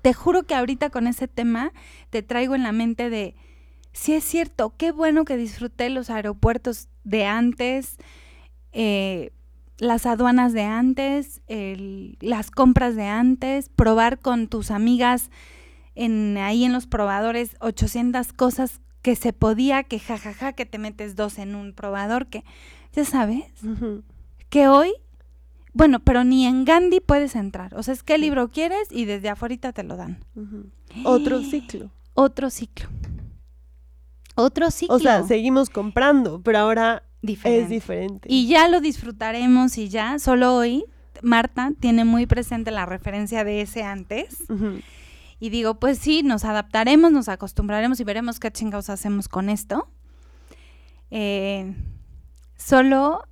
Te 0.00 0.14
juro 0.14 0.44
que 0.44 0.54
ahorita 0.54 0.90
con 0.90 1.06
ese 1.06 1.28
tema 1.28 1.72
te 2.10 2.22
traigo 2.22 2.54
en 2.54 2.62
la 2.62 2.72
mente 2.72 3.10
de, 3.10 3.36
sí 3.92 4.14
es 4.14 4.24
cierto, 4.24 4.74
qué 4.76 4.90
bueno 4.90 5.24
que 5.24 5.36
disfruté 5.36 5.90
los 5.90 6.10
aeropuertos 6.10 6.88
de 7.04 7.26
antes. 7.26 7.98
Eh, 8.72 9.32
las 9.82 10.06
aduanas 10.06 10.52
de 10.52 10.62
antes, 10.62 11.42
las 12.20 12.52
compras 12.52 12.94
de 12.94 13.06
antes, 13.06 13.68
probar 13.68 14.20
con 14.20 14.46
tus 14.46 14.70
amigas 14.70 15.30
en, 15.96 16.38
ahí 16.38 16.64
en 16.64 16.72
los 16.72 16.86
probadores 16.86 17.56
800 17.58 18.32
cosas 18.32 18.80
que 19.02 19.16
se 19.16 19.32
podía, 19.32 19.82
que 19.82 19.98
jajaja, 19.98 20.52
que 20.52 20.66
te 20.66 20.78
metes 20.78 21.16
dos 21.16 21.36
en 21.38 21.56
un 21.56 21.72
probador, 21.72 22.28
que 22.28 22.44
ya 22.92 23.04
sabes, 23.04 23.44
que 24.50 24.68
hoy, 24.68 24.92
bueno, 25.72 25.98
pero 25.98 26.22
ni 26.22 26.46
en 26.46 26.64
Gandhi 26.64 27.00
puedes 27.00 27.34
entrar. 27.34 27.74
O 27.74 27.82
sea, 27.82 27.92
es 27.92 28.04
qué 28.04 28.18
libro 28.18 28.52
quieres 28.52 28.86
y 28.88 29.04
desde 29.04 29.30
afuera 29.30 29.72
te 29.72 29.82
lo 29.82 29.96
dan. 29.96 30.24
Otro 31.04 31.40
ciclo. 31.50 31.90
Otro 32.14 32.50
ciclo. 32.50 32.88
Otro 34.36 34.70
ciclo. 34.70 34.94
O 34.94 35.00
sea, 35.00 35.24
seguimos 35.24 35.70
comprando, 35.70 36.40
pero 36.40 36.58
ahora 36.58 37.02
es 37.22 37.68
diferente. 37.68 38.28
Y 38.30 38.48
ya 38.48 38.68
lo 38.68 38.80
disfrutaremos 38.80 39.78
y 39.78 39.88
ya, 39.88 40.18
solo 40.18 40.54
hoy 40.56 40.84
Marta 41.22 41.72
tiene 41.78 42.04
muy 42.04 42.26
presente 42.26 42.70
la 42.70 42.86
referencia 42.86 43.44
de 43.44 43.60
ese 43.60 43.82
antes. 43.82 44.38
Y 45.38 45.50
digo, 45.50 45.78
pues 45.80 45.98
sí, 45.98 46.22
nos 46.22 46.44
adaptaremos, 46.44 47.10
nos 47.12 47.28
acostumbraremos 47.28 48.00
y 48.00 48.04
veremos 48.04 48.38
qué 48.38 48.50
chingados 48.50 48.90
hacemos 48.90 49.28
con 49.28 49.48
esto. 49.48 49.88
Eh, 51.10 51.74
solo 52.56 53.24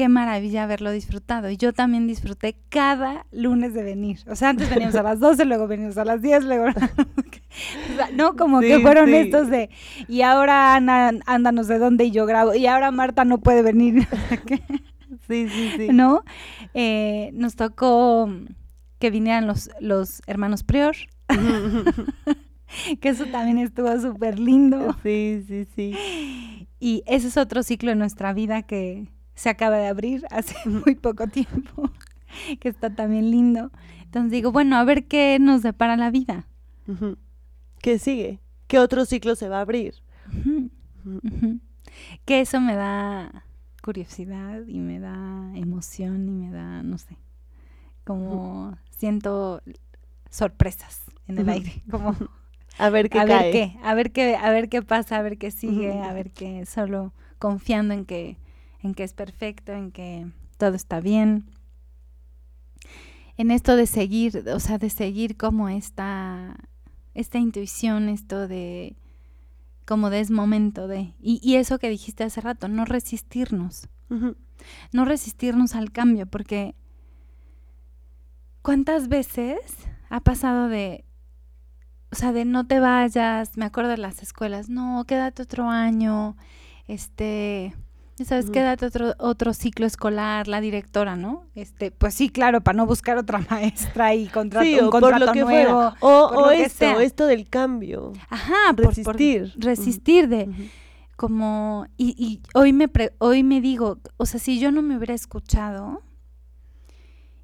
qué 0.00 0.08
maravilla 0.08 0.62
haberlo 0.62 0.92
disfrutado. 0.92 1.50
Y 1.50 1.58
yo 1.58 1.74
también 1.74 2.06
disfruté 2.06 2.56
cada 2.70 3.26
lunes 3.32 3.74
de 3.74 3.82
venir. 3.82 4.20
O 4.28 4.34
sea, 4.34 4.48
antes 4.48 4.70
veníamos 4.70 4.94
a 4.94 5.02
las 5.02 5.20
12, 5.20 5.44
luego 5.44 5.66
veníamos 5.66 5.98
a 5.98 6.06
las 6.06 6.22
10, 6.22 6.44
luego... 6.44 6.68
no, 8.14 8.34
como 8.34 8.60
que 8.60 8.80
fueron 8.80 9.12
estos 9.12 9.50
de... 9.50 9.68
Y 10.08 10.22
ahora 10.22 10.74
Ana 10.74 11.12
anda 11.26 11.52
no 11.52 11.64
sé 11.64 11.78
dónde 11.78 12.06
y 12.06 12.12
yo 12.12 12.24
grabo. 12.24 12.54
Y 12.54 12.66
ahora 12.66 12.90
Marta 12.90 13.26
no 13.26 13.42
puede 13.42 13.60
venir. 13.60 14.08
sí, 15.28 15.50
sí, 15.50 15.72
sí. 15.76 15.88
¿No? 15.92 16.24
Eh, 16.72 17.28
nos 17.34 17.56
tocó 17.56 18.30
que 18.98 19.10
vinieran 19.10 19.46
los, 19.46 19.68
los 19.80 20.22
hermanos 20.26 20.62
Prior. 20.62 20.96
que 23.02 23.08
eso 23.10 23.26
también 23.26 23.58
estuvo 23.58 23.94
súper 24.00 24.38
lindo. 24.38 24.96
Sí, 25.02 25.44
sí, 25.46 25.66
sí. 25.76 26.66
Y 26.78 27.02
ese 27.04 27.28
es 27.28 27.36
otro 27.36 27.62
ciclo 27.62 27.90
en 27.90 27.98
nuestra 27.98 28.32
vida 28.32 28.62
que 28.62 29.06
se 29.40 29.48
acaba 29.48 29.78
de 29.78 29.86
abrir 29.86 30.26
hace 30.30 30.54
muy 30.68 30.94
poco 30.96 31.26
tiempo, 31.26 31.90
que 32.60 32.68
está 32.68 32.94
también 32.94 33.30
lindo. 33.30 33.70
Entonces 34.02 34.32
digo, 34.32 34.52
bueno, 34.52 34.76
a 34.76 34.84
ver 34.84 35.06
qué 35.06 35.38
nos 35.40 35.62
depara 35.62 35.96
la 35.96 36.10
vida. 36.10 36.46
¿Qué 37.80 37.98
sigue? 37.98 38.40
¿Qué 38.66 38.78
otro 38.78 39.06
ciclo 39.06 39.36
se 39.36 39.48
va 39.48 39.56
a 39.56 39.60
abrir? 39.62 39.94
Que 42.26 42.40
eso 42.40 42.60
me 42.60 42.74
da 42.74 43.46
curiosidad 43.82 44.66
y 44.66 44.78
me 44.78 45.00
da 45.00 45.50
emoción 45.54 46.28
y 46.28 46.32
me 46.32 46.50
da, 46.50 46.82
no 46.82 46.98
sé, 46.98 47.16
como 48.04 48.76
siento 48.90 49.62
sorpresas 50.28 51.04
en 51.28 51.38
el 51.38 51.48
aire, 51.48 51.82
como 51.90 52.14
a 52.76 52.90
ver 52.90 53.08
qué 53.08 53.20
a 53.20 53.24
ver 53.24 53.52
qué, 53.52 53.78
a 53.82 53.94
ver 53.94 54.12
qué, 54.12 54.36
a 54.36 54.50
ver 54.50 54.68
qué 54.68 54.82
pasa, 54.82 55.16
a 55.16 55.22
ver 55.22 55.38
qué 55.38 55.50
sigue, 55.50 55.98
a 56.02 56.12
ver 56.12 56.30
qué, 56.30 56.66
solo 56.66 57.14
confiando 57.38 57.94
en 57.94 58.04
que 58.04 58.36
en 58.82 58.94
que 58.94 59.04
es 59.04 59.12
perfecto, 59.12 59.72
en 59.72 59.90
que 59.90 60.26
todo 60.56 60.74
está 60.74 61.00
bien. 61.00 61.50
En 63.36 63.50
esto 63.50 63.76
de 63.76 63.86
seguir, 63.86 64.44
o 64.54 64.60
sea, 64.60 64.78
de 64.78 64.90
seguir 64.90 65.36
como 65.36 65.68
esta, 65.68 66.56
esta 67.14 67.38
intuición, 67.38 68.08
esto 68.08 68.48
de 68.48 68.96
como 69.90 70.08
de 70.08 70.20
es 70.20 70.30
momento 70.30 70.86
de, 70.86 71.14
y, 71.20 71.56
eso 71.56 71.80
que 71.80 71.90
dijiste 71.90 72.22
hace 72.22 72.40
rato, 72.40 72.68
no 72.68 72.84
resistirnos, 72.84 73.88
no 74.92 75.04
resistirnos 75.04 75.74
al 75.74 75.90
cambio, 75.90 76.26
porque 76.26 76.76
¿cuántas 78.62 79.08
veces 79.08 79.58
ha 80.08 80.20
pasado 80.20 80.68
de, 80.68 81.04
o 82.12 82.14
sea, 82.14 82.30
de 82.30 82.44
no 82.44 82.68
te 82.68 82.78
vayas, 82.78 83.56
me 83.56 83.64
acuerdo 83.64 83.90
de 83.90 83.96
las 83.96 84.22
escuelas, 84.22 84.68
no, 84.68 85.04
quédate 85.08 85.42
otro 85.42 85.68
año, 85.68 86.36
este, 86.86 87.74
¿Sabes 88.24 88.50
qué? 88.50 88.60
Date 88.60 88.86
otro, 88.86 89.14
otro 89.18 89.54
ciclo 89.54 89.86
escolar, 89.86 90.48
la 90.48 90.60
directora, 90.60 91.16
¿no? 91.16 91.46
Este, 91.54 91.90
pues 91.90 92.14
sí, 92.14 92.28
claro, 92.28 92.60
para 92.60 92.76
no 92.76 92.86
buscar 92.86 93.16
otra 93.16 93.38
maestra 93.50 94.14
y 94.14 94.26
contrato, 94.26 94.68
un 94.84 94.90
contrato 94.90 95.34
nuevo. 95.34 95.94
O, 96.00 96.50
esto, 96.50 97.00
esto 97.00 97.26
del 97.26 97.48
cambio. 97.48 98.12
Ajá, 98.28 98.72
resistir. 98.76 99.52
resistir 99.56 100.28
de 100.28 100.48
como 101.16 101.86
y, 101.98 102.14
y 102.16 102.40
hoy 102.54 102.72
me 102.72 102.88
hoy 103.18 103.42
me 103.42 103.60
digo, 103.60 103.98
o 104.16 104.24
sea, 104.24 104.40
si 104.40 104.58
yo 104.58 104.72
no 104.72 104.80
me 104.80 104.96
hubiera 104.96 105.12
escuchado, 105.12 106.02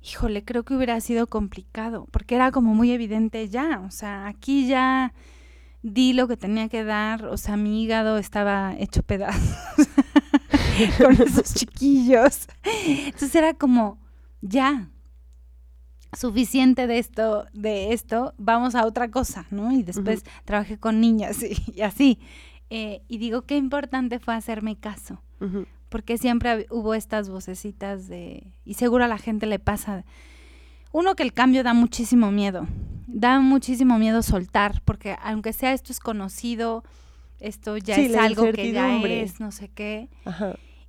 híjole, 0.02 0.44
creo 0.44 0.64
que 0.64 0.74
hubiera 0.74 0.98
sido 1.00 1.26
complicado, 1.26 2.06
porque 2.10 2.36
era 2.36 2.50
como 2.52 2.74
muy 2.74 2.90
evidente 2.92 3.48
ya, 3.48 3.82
o 3.86 3.90
sea, 3.90 4.28
aquí 4.28 4.66
ya 4.66 5.12
di 5.82 6.12
lo 6.12 6.26
que 6.26 6.36
tenía 6.36 6.68
que 6.68 6.84
dar, 6.84 7.26
o 7.26 7.36
sea, 7.36 7.56
mi 7.56 7.82
hígado 7.82 8.18
estaba 8.18 8.74
hecho 8.78 9.02
pedazos. 9.02 9.56
con 10.98 11.12
esos 11.12 11.54
chiquillos. 11.54 12.46
Entonces 12.64 13.34
era 13.34 13.54
como, 13.54 13.98
ya, 14.40 14.90
suficiente 16.16 16.86
de 16.86 16.98
esto, 16.98 17.46
de 17.52 17.92
esto, 17.92 18.34
vamos 18.38 18.74
a 18.74 18.86
otra 18.86 19.10
cosa, 19.10 19.46
¿no? 19.50 19.72
Y 19.72 19.82
después 19.82 20.24
trabajé 20.44 20.78
con 20.78 21.00
niñas 21.00 21.38
y, 21.42 21.80
así. 21.82 22.18
Eh, 22.70 23.02
y 23.08 23.18
digo, 23.18 23.42
qué 23.42 23.56
importante 23.56 24.18
fue 24.18 24.34
hacerme 24.34 24.76
caso, 24.76 25.22
porque 25.88 26.18
siempre 26.18 26.66
hubo 26.70 26.94
estas 26.94 27.28
vocecitas 27.28 28.08
de, 28.08 28.52
y 28.64 28.74
seguro 28.74 29.04
a 29.04 29.08
la 29.08 29.18
gente 29.18 29.46
le 29.46 29.58
pasa, 29.58 30.04
uno 30.90 31.14
que 31.14 31.22
el 31.22 31.32
cambio 31.32 31.62
da 31.62 31.74
muchísimo 31.74 32.32
miedo, 32.32 32.66
da 33.06 33.38
muchísimo 33.38 33.98
miedo 33.98 34.22
soltar, 34.22 34.82
porque 34.84 35.16
aunque 35.22 35.52
sea 35.52 35.72
esto 35.72 35.92
es 35.92 36.00
conocido, 36.00 36.82
esto 37.40 37.76
ya 37.76 37.96
es 37.96 38.14
algo 38.16 38.52
que 38.52 38.72
ya 38.72 38.96
es, 38.98 39.40
no 39.40 39.52
sé 39.52 39.68
qué. 39.68 40.08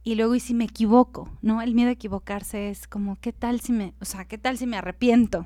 Y 0.04 0.16
luego, 0.16 0.36
¿y 0.36 0.40
si 0.40 0.54
me 0.54 0.64
equivoco? 0.64 1.30
¿No? 1.42 1.62
El 1.62 1.74
miedo 1.76 1.90
a 1.90 1.94
equivocarse 1.94 2.70
es 2.70 2.88
como, 2.88 3.20
¿qué 3.20 3.34
tal 3.34 3.60
si 3.60 3.74
me, 3.74 3.94
o 4.00 4.06
sea, 4.06 4.26
qué 4.26 4.38
tal 4.38 4.58
si 4.58 4.66
me 4.66 4.78
arrepiento? 4.78 5.46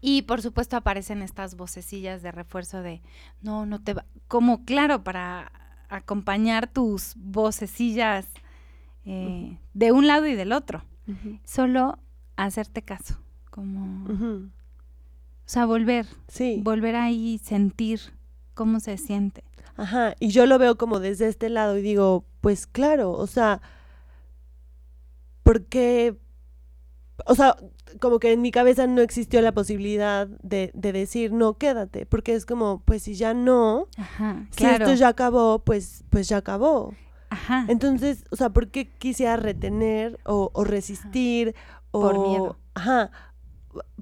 Y 0.00 0.22
por 0.22 0.40
supuesto 0.40 0.76
aparecen 0.76 1.22
estas 1.22 1.56
vocecillas 1.56 2.22
de 2.22 2.32
refuerzo 2.32 2.82
de, 2.82 3.02
no, 3.42 3.66
no 3.66 3.82
te 3.82 3.94
va, 3.94 4.06
como 4.26 4.64
claro, 4.64 5.04
para 5.04 5.52
acompañar 5.88 6.66
tus 6.72 7.14
vocecillas 7.16 8.26
eh, 9.04 9.58
de 9.74 9.92
un 9.92 10.06
lado 10.06 10.26
y 10.26 10.34
del 10.34 10.52
otro. 10.52 10.84
Solo 11.44 11.98
hacerte 12.36 12.82
caso, 12.82 13.18
como, 13.50 14.04
o 14.06 14.50
sea, 15.46 15.64
volver, 15.64 16.06
sí. 16.28 16.60
volver 16.62 16.96
ahí, 16.96 17.38
sentir 17.42 18.00
cómo 18.58 18.80
se 18.80 18.98
siente. 18.98 19.44
Ajá, 19.76 20.16
y 20.18 20.30
yo 20.30 20.44
lo 20.44 20.58
veo 20.58 20.76
como 20.76 20.98
desde 20.98 21.28
este 21.28 21.48
lado 21.48 21.78
y 21.78 21.82
digo, 21.82 22.24
pues 22.40 22.66
claro, 22.66 23.12
o 23.12 23.28
sea, 23.28 23.62
porque, 25.44 26.18
o 27.24 27.36
sea, 27.36 27.56
como 28.00 28.18
que 28.18 28.32
en 28.32 28.42
mi 28.42 28.50
cabeza 28.50 28.88
no 28.88 29.00
existió 29.00 29.40
la 29.42 29.52
posibilidad 29.52 30.26
de, 30.26 30.72
de 30.74 30.92
decir, 30.92 31.32
no, 31.32 31.54
quédate, 31.56 32.04
porque 32.04 32.34
es 32.34 32.44
como, 32.46 32.82
pues 32.84 33.04
si 33.04 33.14
ya 33.14 33.32
no, 33.32 33.86
si 34.50 34.66
esto 34.66 34.92
ya 34.94 35.06
acabó, 35.06 35.60
pues, 35.60 36.02
pues 36.10 36.28
ya 36.28 36.38
acabó. 36.38 36.92
Ajá. 37.30 37.64
Entonces, 37.68 38.24
o 38.30 38.36
sea, 38.36 38.50
¿por 38.50 38.72
qué 38.72 38.88
quisiera 38.88 39.36
retener 39.36 40.18
o, 40.24 40.50
o 40.52 40.64
resistir? 40.64 41.54
O, 41.92 42.00
Por 42.00 42.18
miedo. 42.18 42.58
Ajá, 42.74 43.12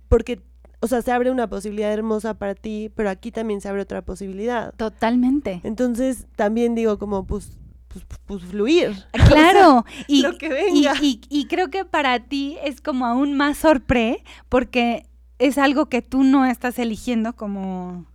porque 0.09 0.41
o 0.87 0.89
sea, 0.89 1.03
se 1.03 1.11
abre 1.11 1.33
una 1.33 1.49
posibilidad 1.49 1.93
hermosa 1.93 2.35
para 2.35 2.55
ti, 2.55 2.93
pero 2.95 3.11
aquí 3.11 3.33
también 3.33 3.61
se 3.61 3.69
abre 3.69 3.83
otra 3.83 4.03
posibilidad. 4.03 4.73
Totalmente. 4.77 5.61
Entonces, 5.65 6.27
también 6.37 6.77
digo 6.77 6.97
como, 6.97 7.27
pues, 7.27 7.59
pues, 7.89 8.05
pues 8.25 8.45
fluir. 8.45 8.95
Claro, 9.27 9.85
y, 10.07 10.23
lo 10.23 10.39
que 10.39 10.49
venga. 10.49 10.95
Y, 11.01 11.47
creo 11.49 11.71
que 11.71 11.85
para 11.85 12.21
ti 12.21 12.57
es 12.63 12.81
como 12.81 13.05
aún 13.05 13.37
más 13.37 13.59
sorpresa, 13.59 14.23
porque 14.49 15.09
es 15.41 15.59
algo 15.59 15.87
que 15.87 16.03
tú 16.03 16.23
no 16.23 16.47
estás 16.47 16.79
eligiendo 16.79 17.35
como, 17.35 18.07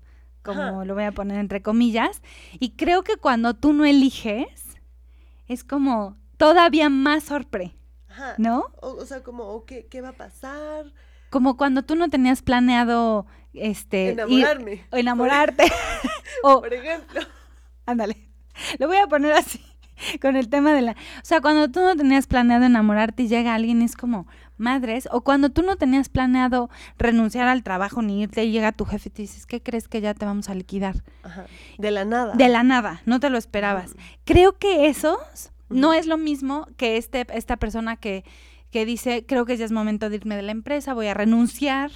como 0.41 0.86
lo 0.86 0.95
voy 0.95 1.03
a 1.03 1.12
poner 1.12 1.39
entre 1.39 1.62
comillas, 1.62 2.21
y 2.57 2.69
creo 2.71 3.03
que 3.03 3.17
cuando 3.17 3.53
tú 3.53 3.73
no 3.73 3.84
eliges, 3.84 4.79
es 5.49 5.65
como 5.65 6.15
todavía 6.38 6.89
más 6.89 7.25
sorpresa. 7.25 7.75
¿No? 8.38 8.67
O, 8.81 9.05
sea, 9.05 9.23
como, 9.23 9.65
¿qué, 9.65 9.88
¿qué 9.88 9.99
va 9.99 10.10
a 10.10 10.13
pasar? 10.13 10.86
Como 11.32 11.58
cuando 11.58 11.82
tú 11.82 11.96
no 11.96 12.10
tenías 12.10 12.44
planeado 12.44 13.26
este 13.54 14.10
enamorarme. 14.12 14.86
o 14.91 14.98
enamorarte. 14.98 15.63
O 16.44 16.62
por 16.62 16.74
ejemplo. 16.74 17.22
Ándale. 17.86 18.30
Lo 18.80 18.88
voy 18.88 18.98
a 18.98 19.06
poner 19.08 19.34
así 19.34 19.62
con 20.22 20.36
el 20.36 20.50
tema 20.50 20.74
de 20.74 20.82
la 20.82 20.91
o 20.94 20.96
sea 21.24 21.41
cuando 21.41 21.70
tú 21.70 21.82
no 21.82 21.96
tenías 21.96 22.26
planeado 22.26 22.65
enamorarte 22.65 23.24
y 23.24 23.28
llega 23.28 23.54
alguien 23.54 23.84
es 23.84 23.96
como 23.96 24.26
madres 24.58 25.08
o 25.12 25.22
cuando 25.22 25.50
tú 25.50 25.62
no 25.62 25.76
tenías 25.76 26.10
planeado 26.10 26.70
renunciar 26.98 27.48
al 27.48 27.62
trabajo 27.62 28.02
ni 28.02 28.24
irte 28.24 28.44
y 28.44 28.52
llega 28.52 28.72
tu 28.72 28.86
jefe 28.86 29.10
y 29.10 29.12
te 29.12 29.22
dices 29.22 29.46
qué 29.46 29.62
crees 29.62 29.88
que 29.88 30.02
ya 30.02 30.13
te 30.15 30.26
vamos 30.26 30.50
a 30.50 30.56
liquidar 30.56 31.04
Ajá. 31.24 31.46
de 31.78 31.91
la 31.91 32.06
nada. 32.06 32.34
De 32.34 32.50
la 32.50 32.63
nada 32.63 33.02
no 33.06 33.20
te 33.20 33.30
lo 33.30 33.38
esperabas. 33.38 33.96
Creo 34.26 34.58
que 34.58 34.88
esos 34.88 35.52
no 35.70 35.94
es 35.94 36.08
lo 36.08 36.17
mismo 36.17 36.67
que 36.78 36.98
este 36.98 37.28
esta 37.34 37.58
persona 37.58 37.96
que 37.96 38.24
que 38.71 38.86
dice, 38.86 39.25
creo 39.27 39.45
que 39.45 39.57
ya 39.57 39.65
es 39.65 39.71
momento 39.71 40.10
de 40.10 40.15
irme 40.15 40.36
de 40.36 40.41
la 40.41 40.51
empresa, 40.51 40.93
voy 40.93 41.07
a 41.07 41.13
renunciar, 41.13 41.91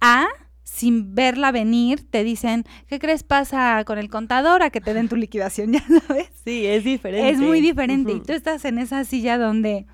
a 0.00 0.26
sin 0.64 1.14
verla 1.14 1.50
venir, 1.50 2.08
te 2.10 2.24
dicen, 2.24 2.64
¿qué 2.88 2.98
crees 2.98 3.22
pasa 3.22 3.82
con 3.86 3.98
el 3.98 4.10
contador 4.10 4.62
a 4.62 4.70
que 4.70 4.82
te 4.82 4.92
den 4.92 5.08
tu 5.08 5.16
liquidación? 5.16 5.72
Ya 5.72 5.82
sabes. 6.06 6.28
Sí, 6.44 6.66
es 6.66 6.84
diferente. 6.84 7.30
Es 7.30 7.38
muy 7.38 7.60
diferente. 7.60 8.12
Y 8.12 8.20
tú 8.20 8.32
estás 8.34 8.64
en 8.66 8.78
esa 8.78 9.04
silla 9.04 9.38
donde 9.38 9.86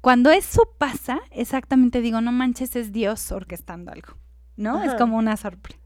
cuando 0.00 0.30
eso 0.30 0.68
pasa, 0.78 1.20
exactamente 1.30 2.00
digo, 2.00 2.20
no 2.20 2.32
manches, 2.32 2.74
es 2.76 2.92
Dios 2.92 3.30
orquestando 3.30 3.92
algo, 3.92 4.18
¿no? 4.56 4.82
Es 4.82 4.94
como 4.94 5.16
una 5.16 5.36
sorpresa. 5.36 5.80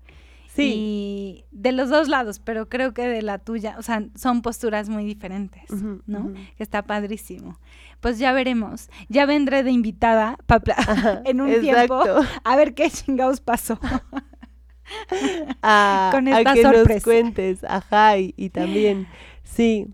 Sí. 0.59 0.75
Y 0.75 1.45
de 1.53 1.73
los 1.73 1.89
dos 1.89 2.09
lados, 2.09 2.41
pero 2.41 2.69
creo 2.69 2.93
que 2.93 3.07
de 3.07 3.23
la 3.23 3.39
tuya, 3.39 3.77
o 3.79 3.83
sea, 3.83 4.05
son 4.17 4.43
posturas 4.43 4.89
muy 4.89 5.05
diferentes, 5.05 5.71
¿no? 6.07 6.33
Que 6.57 6.63
está 6.63 6.83
padrísimo. 6.83 7.59
Pues 8.01 8.19
ya 8.19 8.33
veremos. 8.33 8.91
Ya 9.09 9.25
vendré 9.27 9.63
de 9.63 9.71
invitada 9.71 10.37
en 11.25 11.41
un 11.41 11.61
tiempo 11.61 12.03
a 12.45 12.57
ver 12.57 12.75
qué 12.75 12.91
chingados 12.91 13.41
pasó. 13.41 13.79
a, 15.63 16.11
Con 16.13 16.29
a 16.29 16.55
que 16.55 16.63
nos 16.63 17.03
cuentes, 17.05 17.65
ajá, 17.65 18.19
y, 18.19 18.51
también, 18.51 19.07
sí, 19.45 19.87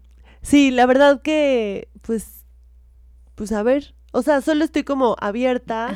sí, 0.43 0.71
la 0.71 0.87
verdad 0.87 1.21
que, 1.23 1.89
pues, 2.03 2.47
pues 3.35 3.53
a 3.53 3.63
ver, 3.63 3.95
o 4.13 4.23
sea, 4.23 4.41
solo 4.41 4.65
estoy 4.65 4.85
como 4.85 5.17
abierta 5.21 5.89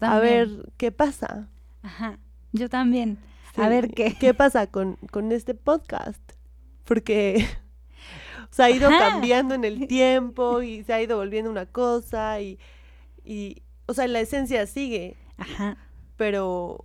a 0.00 0.18
ver 0.20 0.70
qué 0.76 0.92
pasa. 0.92 1.48
Ajá, 1.82 2.18
yo 2.52 2.68
también 2.68 3.18
a 3.56 3.68
ver 3.68 3.90
qué. 3.90 4.14
¿Qué 4.18 4.34
pasa 4.34 4.66
con, 4.66 4.96
con 5.10 5.32
este 5.32 5.54
podcast? 5.54 6.20
Porque 6.84 7.46
se 8.50 8.62
ha 8.62 8.70
ido 8.70 8.88
cambiando 8.88 9.54
en 9.54 9.64
el 9.64 9.86
tiempo 9.88 10.62
y 10.62 10.84
se 10.84 10.92
ha 10.92 11.02
ido 11.02 11.16
volviendo 11.16 11.50
una 11.50 11.66
cosa 11.66 12.40
y, 12.40 12.58
y 13.24 13.62
o 13.86 13.94
sea, 13.94 14.06
la 14.08 14.20
esencia 14.20 14.66
sigue. 14.66 15.16
Ajá. 15.36 15.76
Pero, 16.16 16.84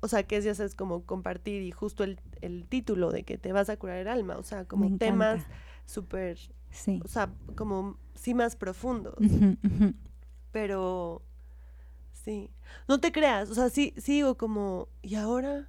o 0.00 0.08
sea, 0.08 0.22
que 0.22 0.36
es, 0.36 0.44
ya 0.44 0.54
sabes, 0.54 0.74
como 0.74 1.04
compartir 1.04 1.62
y 1.62 1.70
justo 1.70 2.04
el, 2.04 2.20
el 2.40 2.66
título 2.66 3.10
de 3.10 3.24
que 3.24 3.38
te 3.38 3.52
vas 3.52 3.68
a 3.68 3.76
curar 3.76 3.98
el 3.98 4.08
alma, 4.08 4.36
o 4.38 4.42
sea, 4.42 4.64
como 4.64 4.96
temas 4.96 5.44
súper, 5.86 6.38
sí. 6.70 7.00
o 7.04 7.08
sea, 7.08 7.30
como 7.56 7.98
sí 8.14 8.34
más 8.34 8.56
profundos. 8.56 9.16
Pero, 10.52 11.22
sí. 12.12 12.50
No 12.88 13.00
te 13.00 13.12
creas, 13.12 13.50
o 13.50 13.54
sea, 13.54 13.68
sí, 13.70 13.94
sigo 13.96 14.36
como, 14.36 14.88
¿y 15.02 15.16
ahora? 15.16 15.68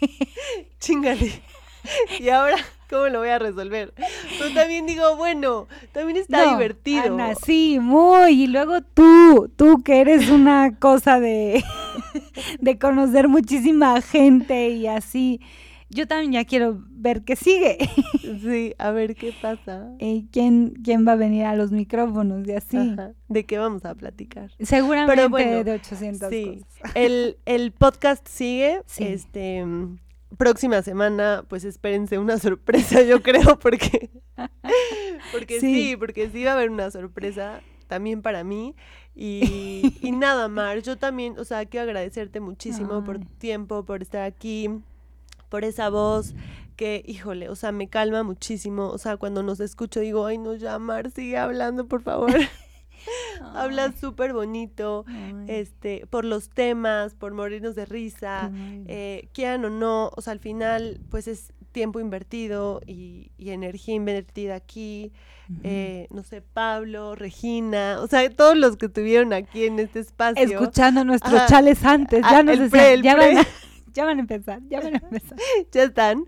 Chingale. 0.80 1.42
¿Y 2.18 2.28
ahora 2.28 2.56
cómo 2.90 3.06
lo 3.08 3.20
voy 3.20 3.28
a 3.28 3.38
resolver? 3.38 3.94
Pero 4.38 4.54
también 4.54 4.86
digo, 4.86 5.16
bueno, 5.16 5.68
también 5.92 6.18
está 6.18 6.52
divertido. 6.52 7.14
Ana, 7.14 7.34
sí, 7.34 7.78
muy. 7.80 8.44
Y 8.44 8.46
luego 8.46 8.80
tú, 8.82 9.50
tú 9.56 9.82
que 9.82 10.00
eres 10.00 10.28
una 10.28 10.76
cosa 10.78 11.20
de, 11.20 11.64
de 12.60 12.78
conocer 12.78 13.28
muchísima 13.28 14.00
gente 14.00 14.68
y 14.70 14.86
así 14.86 15.40
yo 15.90 16.06
también 16.06 16.32
ya 16.32 16.44
quiero 16.44 16.82
ver 16.90 17.22
qué 17.22 17.36
sigue. 17.36 17.78
Sí, 18.42 18.74
a 18.76 18.90
ver 18.90 19.16
qué 19.16 19.32
pasa. 19.40 19.90
Eh, 20.00 20.26
¿quién, 20.30 20.74
¿Quién 20.84 21.08
va 21.08 21.12
a 21.12 21.16
venir 21.16 21.46
a 21.46 21.56
los 21.56 21.72
micrófonos 21.72 22.46
y 22.46 22.52
así? 22.52 22.94
¿De 23.26 23.46
qué 23.46 23.56
vamos 23.56 23.86
a 23.86 23.94
platicar? 23.94 24.50
Seguramente 24.60 25.64
de 25.64 25.72
800 25.72 26.28
sí. 26.28 26.62
El, 26.94 27.38
el 27.46 27.72
podcast 27.72 28.28
sigue. 28.28 28.82
Este, 28.98 29.64
próxima 30.36 30.82
semana, 30.82 31.42
pues 31.48 31.64
espérense 31.64 32.18
una 32.18 32.38
sorpresa, 32.38 33.02
yo 33.02 33.22
creo, 33.22 33.58
porque, 33.58 34.10
porque 35.32 35.58
sí. 35.58 35.96
porque 35.96 36.28
sí 36.28 36.44
va 36.44 36.50
a 36.50 36.54
haber 36.54 36.70
una 36.70 36.90
sorpresa 36.90 37.62
también 37.86 38.20
para 38.20 38.44
mí. 38.44 38.74
Y, 39.14 39.96
y 40.02 40.12
nada, 40.12 40.48
Mar, 40.48 40.82
yo 40.82 40.98
también, 40.98 41.38
o 41.38 41.44
sea, 41.44 41.64
quiero 41.64 41.84
agradecerte 41.84 42.40
muchísimo 42.40 43.02
por 43.04 43.18
tu 43.20 43.26
tiempo, 43.38 43.84
por 43.84 44.02
estar 44.02 44.22
aquí 44.22 44.68
por 45.48 45.64
esa 45.64 45.88
voz 45.88 46.34
que, 46.76 47.02
híjole, 47.06 47.48
o 47.48 47.56
sea, 47.56 47.72
me 47.72 47.88
calma 47.88 48.22
muchísimo. 48.22 48.88
O 48.88 48.98
sea, 48.98 49.16
cuando 49.16 49.42
nos 49.42 49.60
escucho 49.60 50.00
digo, 50.00 50.24
ay, 50.26 50.38
no, 50.38 50.54
ya, 50.54 50.78
Mar, 50.78 51.10
sigue 51.10 51.36
hablando, 51.36 51.86
por 51.86 52.02
favor. 52.02 52.30
Hablas 53.54 53.98
súper 53.98 54.32
bonito, 54.32 55.04
este, 55.46 56.06
por 56.10 56.24
los 56.24 56.50
temas, 56.50 57.14
por 57.14 57.32
morirnos 57.32 57.74
de 57.74 57.86
risa, 57.86 58.50
eh, 58.86 59.28
quieran 59.32 59.64
o 59.64 59.70
no, 59.70 60.10
o 60.16 60.20
sea, 60.20 60.32
al 60.32 60.40
final, 60.40 61.00
pues 61.10 61.26
es 61.26 61.52
tiempo 61.72 62.00
invertido 62.00 62.80
y, 62.86 63.30
energía 63.38 63.94
invertida 63.94 64.54
aquí. 64.54 65.12
Eh, 65.62 66.06
no 66.10 66.22
sé, 66.22 66.42
Pablo, 66.42 67.14
Regina, 67.14 67.98
o 68.02 68.06
sea, 68.06 68.28
todos 68.28 68.56
los 68.56 68.76
que 68.76 68.86
estuvieron 68.86 69.32
aquí 69.32 69.64
en 69.64 69.78
este 69.78 70.00
espacio. 70.00 70.44
Escuchando 70.44 71.04
nuestros 71.04 71.46
chales 71.46 71.82
antes, 71.84 72.22
ya 72.22 72.42
nos 72.42 72.58
decían, 72.58 73.02
ya 73.02 73.16
van 73.16 73.36
ya 73.98 74.04
van 74.04 74.18
a 74.18 74.20
empezar, 74.20 74.60
ya 74.70 74.80
van 74.80 74.94
a 74.94 74.98
empezar. 74.98 75.36
ya 75.72 75.82
están. 75.82 76.24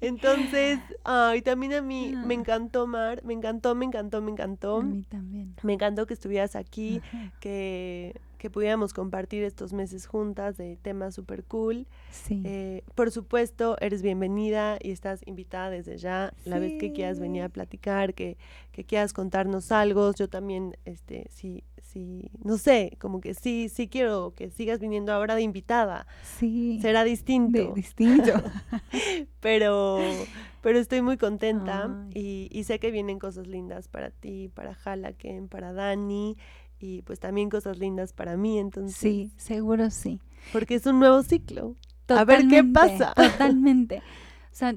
Entonces, 0.00 0.78
ay, 1.04 1.42
también 1.42 1.72
a 1.74 1.82
mí 1.82 2.14
me 2.24 2.34
Ah. 2.34 2.38
encantó, 2.38 2.86
Mar. 2.86 3.22
Me 3.24 3.34
encantó, 3.34 3.74
me 3.74 3.84
encantó, 3.84 4.22
me 4.22 4.30
encantó. 4.30 4.76
A 4.78 4.82
mí 4.84 5.02
también. 5.02 5.54
Me 5.62 5.72
encantó 5.72 6.06
que 6.06 6.14
estuvieras 6.14 6.54
aquí, 6.56 7.00
Ajá. 7.08 7.32
que, 7.40 8.14
que 8.38 8.50
pudiéramos 8.50 8.94
compartir 8.94 9.42
estos 9.42 9.72
meses 9.72 10.06
juntas 10.06 10.56
de 10.56 10.76
temas 10.80 11.14
súper 11.16 11.42
cool. 11.44 11.86
Sí. 12.12 12.40
Eh, 12.44 12.82
por 12.94 13.10
supuesto, 13.10 13.76
eres 13.80 14.02
bienvenida 14.02 14.78
y 14.80 14.92
estás 14.92 15.20
invitada 15.26 15.70
desde 15.70 15.98
ya, 15.98 16.32
la 16.44 16.60
vez 16.60 16.78
que 16.78 16.92
quieras 16.92 17.18
venir 17.18 17.42
a 17.42 17.46
Sí. 17.46 17.52
platicar, 17.52 18.14
que, 18.14 18.36
que 18.70 18.84
quieras 18.84 19.12
contarnos 19.12 19.72
algo. 19.72 20.12
Yo 20.14 20.28
también, 20.28 20.76
este, 20.84 21.26
sí, 21.30 21.64
sí, 21.98 22.30
no 22.44 22.58
sé, 22.58 22.96
como 23.00 23.20
que 23.20 23.34
sí, 23.34 23.68
sí 23.68 23.88
quiero 23.88 24.32
que 24.36 24.50
sigas 24.50 24.78
viniendo 24.78 25.12
ahora 25.12 25.34
de 25.34 25.42
invitada. 25.42 26.06
sí. 26.22 26.78
Será 26.80 27.02
de- 27.02 27.10
distinto, 27.10 27.72
distinto. 27.74 28.32
pero, 29.40 30.30
pero 30.60 30.78
estoy 30.78 31.02
muy 31.02 31.16
contenta 31.16 31.90
y, 32.14 32.48
y 32.52 32.64
sé 32.64 32.78
que 32.78 32.90
vienen 32.90 33.18
cosas 33.18 33.46
lindas 33.46 33.88
para 33.88 34.10
ti, 34.10 34.48
para 34.48 34.76
Halaken, 34.84 35.48
para 35.48 35.72
Dani 35.72 36.36
y 36.78 37.02
pues 37.02 37.18
también 37.18 37.50
cosas 37.50 37.78
lindas 37.78 38.12
para 38.12 38.36
mí, 38.36 38.58
entonces, 38.58 38.96
sí, 38.96 39.32
seguro 39.36 39.90
sí. 39.90 40.20
porque 40.52 40.76
es 40.76 40.86
un 40.86 41.00
nuevo 41.00 41.22
ciclo. 41.22 41.74
A 42.08 42.24
ver 42.24 42.46
qué 42.48 42.64
pasa. 42.64 43.12
Totalmente. 43.14 43.98
O 43.98 44.54
sea, 44.54 44.74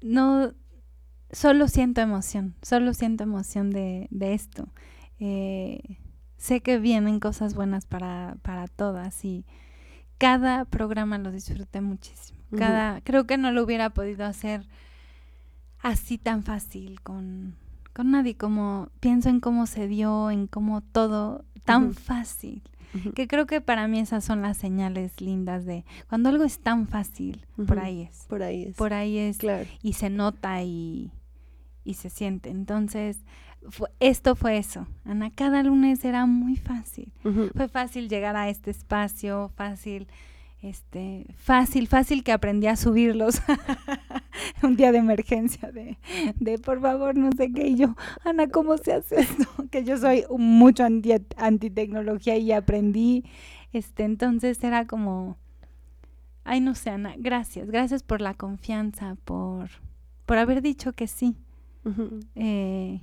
no, 0.00 0.54
solo 1.30 1.68
siento 1.68 2.00
emoción, 2.00 2.54
solo 2.62 2.94
siento 2.94 3.24
emoción 3.24 3.70
de, 3.70 4.06
de 4.10 4.34
esto. 4.34 4.68
Eh, 5.18 5.98
sé 6.36 6.60
que 6.60 6.78
vienen 6.78 7.20
cosas 7.20 7.54
buenas 7.54 7.86
para, 7.86 8.36
para 8.42 8.66
todas 8.68 9.24
y 9.24 9.44
cada 10.18 10.64
programa 10.64 11.18
lo 11.18 11.30
disfruté 11.32 11.80
muchísimo. 11.80 12.38
Cada, 12.56 13.00
creo 13.02 13.26
que 13.26 13.36
no 13.38 13.50
lo 13.52 13.64
hubiera 13.64 13.90
podido 13.90 14.24
hacer 14.24 14.66
así 15.82 16.16
tan 16.18 16.42
fácil 16.42 17.00
con, 17.02 17.56
con 17.92 18.10
nadie, 18.12 18.36
como 18.36 18.88
pienso 19.00 19.28
en 19.28 19.40
cómo 19.40 19.66
se 19.66 19.88
dio, 19.88 20.30
en 20.30 20.46
cómo 20.46 20.80
todo 20.80 21.44
tan 21.64 21.94
fácil. 21.94 22.62
Que 23.14 23.28
creo 23.28 23.46
que 23.46 23.60
para 23.60 23.88
mí 23.88 23.98
esas 23.98 24.24
son 24.24 24.40
las 24.40 24.56
señales 24.56 25.20
lindas 25.20 25.66
de 25.66 25.84
cuando 26.08 26.30
algo 26.30 26.44
es 26.44 26.60
tan 26.60 26.86
fácil, 26.86 27.44
por 27.66 27.78
ahí 27.78 28.02
es. 28.02 28.24
Por 28.26 28.42
ahí 28.42 28.64
es. 28.64 28.76
Por 28.76 28.94
ahí 28.94 29.18
es 29.18 29.36
Claro. 29.36 29.66
y 29.82 29.92
se 29.94 30.08
nota 30.08 30.62
y, 30.62 31.10
y 31.84 31.94
se 31.94 32.08
siente. 32.08 32.48
Entonces, 32.48 33.18
esto 34.00 34.36
fue 34.36 34.58
eso. 34.58 34.86
Ana, 35.04 35.30
cada 35.30 35.62
lunes 35.62 36.04
era 36.04 36.26
muy 36.26 36.56
fácil. 36.56 37.12
Fue 37.54 37.68
fácil 37.68 38.08
llegar 38.08 38.36
a 38.36 38.48
este 38.48 38.70
espacio, 38.70 39.50
fácil, 39.56 40.06
este, 40.62 41.26
fácil, 41.36 41.86
fácil 41.88 42.24
que 42.24 42.32
aprendí 42.32 42.66
a 42.66 42.76
subirlos. 42.76 43.42
Un 44.62 44.76
día 44.76 44.92
de 44.92 44.98
emergencia 44.98 45.70
de, 45.72 45.98
de 46.38 46.58
por 46.58 46.80
favor, 46.80 47.16
no 47.16 47.30
sé 47.32 47.52
qué. 47.52 47.68
Y 47.68 47.76
yo, 47.76 47.96
Ana, 48.24 48.48
¿cómo 48.48 48.76
se 48.78 48.92
hace 48.92 49.20
esto? 49.20 49.44
Que 49.70 49.84
yo 49.84 49.98
soy 49.98 50.24
mucho 50.38 50.84
anti, 50.84 51.12
antitecnología 51.36 52.36
y 52.36 52.52
aprendí. 52.52 53.24
Este, 53.72 54.04
entonces 54.04 54.62
era 54.62 54.86
como, 54.86 55.36
ay, 56.44 56.60
no 56.60 56.74
sé, 56.74 56.90
Ana, 56.90 57.14
gracias, 57.18 57.68
gracias 57.68 58.02
por 58.02 58.20
la 58.20 58.34
confianza, 58.34 59.16
por, 59.24 59.68
por 60.24 60.38
haber 60.38 60.62
dicho 60.62 60.92
que 60.92 61.08
sí. 61.08 61.36
Eh, 62.34 63.00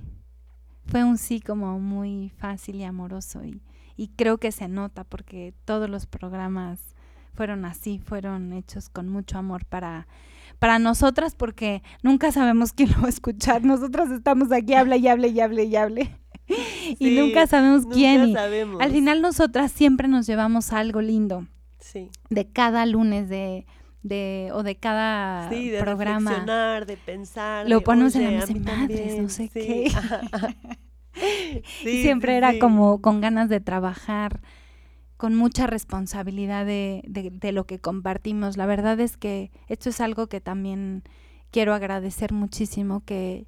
fue 0.86 1.04
un 1.04 1.18
sí 1.18 1.40
como 1.40 1.78
muy 1.78 2.30
fácil 2.36 2.76
y 2.76 2.84
amoroso 2.84 3.44
y, 3.44 3.60
y 3.96 4.08
creo 4.08 4.38
que 4.38 4.52
se 4.52 4.68
nota 4.68 5.04
porque 5.04 5.54
todos 5.64 5.88
los 5.88 6.06
programas 6.06 6.94
fueron 7.34 7.64
así, 7.64 7.98
fueron 7.98 8.52
hechos 8.52 8.88
con 8.88 9.08
mucho 9.08 9.38
amor 9.38 9.64
para, 9.64 10.06
para 10.58 10.78
nosotras 10.78 11.34
porque 11.34 11.82
nunca 12.02 12.30
sabemos 12.32 12.72
quién 12.72 12.92
lo 12.92 13.00
va 13.00 13.06
a 13.06 13.10
escuchar. 13.10 13.64
Nosotras 13.64 14.10
estamos 14.10 14.52
aquí, 14.52 14.74
habla 14.74 14.96
y 14.96 15.08
hable 15.08 15.28
y 15.28 15.40
hable 15.40 15.64
y 15.64 15.74
hable. 15.76 16.16
y 16.98 17.10
nunca 17.18 17.46
sabemos 17.46 17.82
Nunca 17.84 17.94
quién. 17.96 18.28
y 18.28 18.32
sabemos. 18.34 18.80
al 18.80 18.92
final 18.92 19.22
nosotras 19.22 19.72
siempre 19.72 20.08
nos 20.08 20.26
llevamos 20.26 20.72
algo 20.72 21.00
lindo 21.00 21.46
Sí. 21.80 22.10
de 22.30 22.46
cada 22.48 22.86
lunes 22.86 23.28
de, 23.28 23.66
de 24.04 24.50
o 24.52 24.62
de 24.62 24.76
cada 24.76 25.48
Sí, 25.50 25.70
de 25.70 25.80
programa. 25.80 26.30
reflexionar, 26.30 26.86
de 26.86 26.96
pensar. 26.96 27.68
Lo 27.68 27.80
ponemos 27.80 28.14
en 28.14 28.22
la 28.22 28.28
"Oye, 28.28 28.36
a 28.36 28.40
mesa 28.46 28.54
madres, 28.54 28.98
también", 29.00 29.22
no 29.24 29.28
sé 29.28 29.48
sí, 29.48 29.50
qué. 29.60 29.90
Sí, 31.82 32.02
siempre 32.02 32.36
era 32.36 32.58
como 32.58 33.00
con 33.00 33.20
ganas 33.20 33.48
de 33.48 33.60
trabajar, 33.60 34.40
con 35.16 35.34
mucha 35.36 35.66
responsabilidad 35.66 36.66
de, 36.66 37.02
de- 37.06 37.30
de 37.30 37.52
lo 37.52 37.66
que 37.66 37.78
compartimos. 37.78 38.56
La 38.56 38.66
verdad 38.66 38.98
es 39.00 39.16
que 39.16 39.50
esto 39.68 39.90
es 39.90 40.00
algo 40.00 40.26
que 40.26 40.40
también 40.40 41.04
quiero 41.50 41.72
agradecer 41.72 42.32
muchísimo, 42.32 43.04
que 43.04 43.46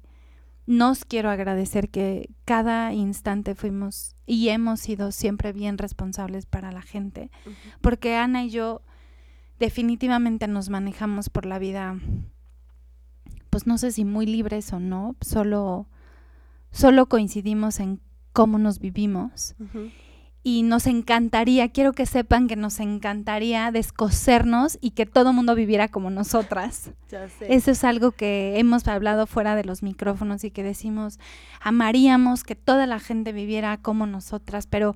nos 0.65 1.03
quiero 1.05 1.29
agradecer 1.29 1.89
que 1.89 2.29
cada 2.45 2.93
instante 2.93 3.53
fuimos 3.53 4.15
y 4.25 4.49
hemos 4.49 4.79
sido 4.79 5.11
siempre 5.11 5.51
bien 5.51 5.77
responsables 5.77 6.45
para 6.45 6.71
la 6.71 6.81
gente, 6.81 7.29
porque 7.81 8.15
Ana 8.15 8.45
y 8.45 8.49
yo 8.49 8.81
definitivamente 9.59 10.47
nos 10.47 10.69
manejamos 10.69 11.29
por 11.29 11.45
la 11.45 11.59
vida, 11.59 11.97
pues 13.49 13.67
no 13.67 13.77
sé 13.77 13.91
si 13.91 14.05
muy 14.05 14.25
libres 14.25 14.71
o 14.73 14.79
no, 14.79 15.15
solo, 15.21 15.87
solo 16.71 17.07
coincidimos 17.07 17.79
en 17.79 17.99
cómo 18.33 18.59
nos 18.59 18.79
vivimos 18.79 19.55
y 20.43 20.63
nos 20.63 20.87
encantaría, 20.87 21.67
quiero 21.73 21.91
que 21.91 22.05
sepan 22.05 22.47
que 22.47 22.55
nos 22.55 22.79
encantaría 22.79 23.69
descosernos 23.69 24.77
y 24.79 24.91
que 24.91 25.05
todo 25.05 25.33
mundo 25.33 25.55
viviera 25.55 25.89
como 25.89 26.09
nosotras. 26.09 26.91
Ya 27.09 27.27
sé. 27.27 27.53
Eso 27.53 27.71
es 27.71 27.83
algo 27.83 28.13
que 28.13 28.57
hemos 28.57 28.87
hablado 28.87 29.27
fuera 29.27 29.57
de 29.57 29.65
los 29.65 29.83
micrófonos 29.83 30.45
y 30.45 30.51
que 30.51 30.63
decimos, 30.63 31.19
amaríamos 31.59 32.45
que 32.45 32.55
toda 32.55 32.87
la 32.87 32.99
gente 32.99 33.33
viviera 33.33 33.75
como 33.75 34.05
nosotras, 34.05 34.67
pero 34.67 34.95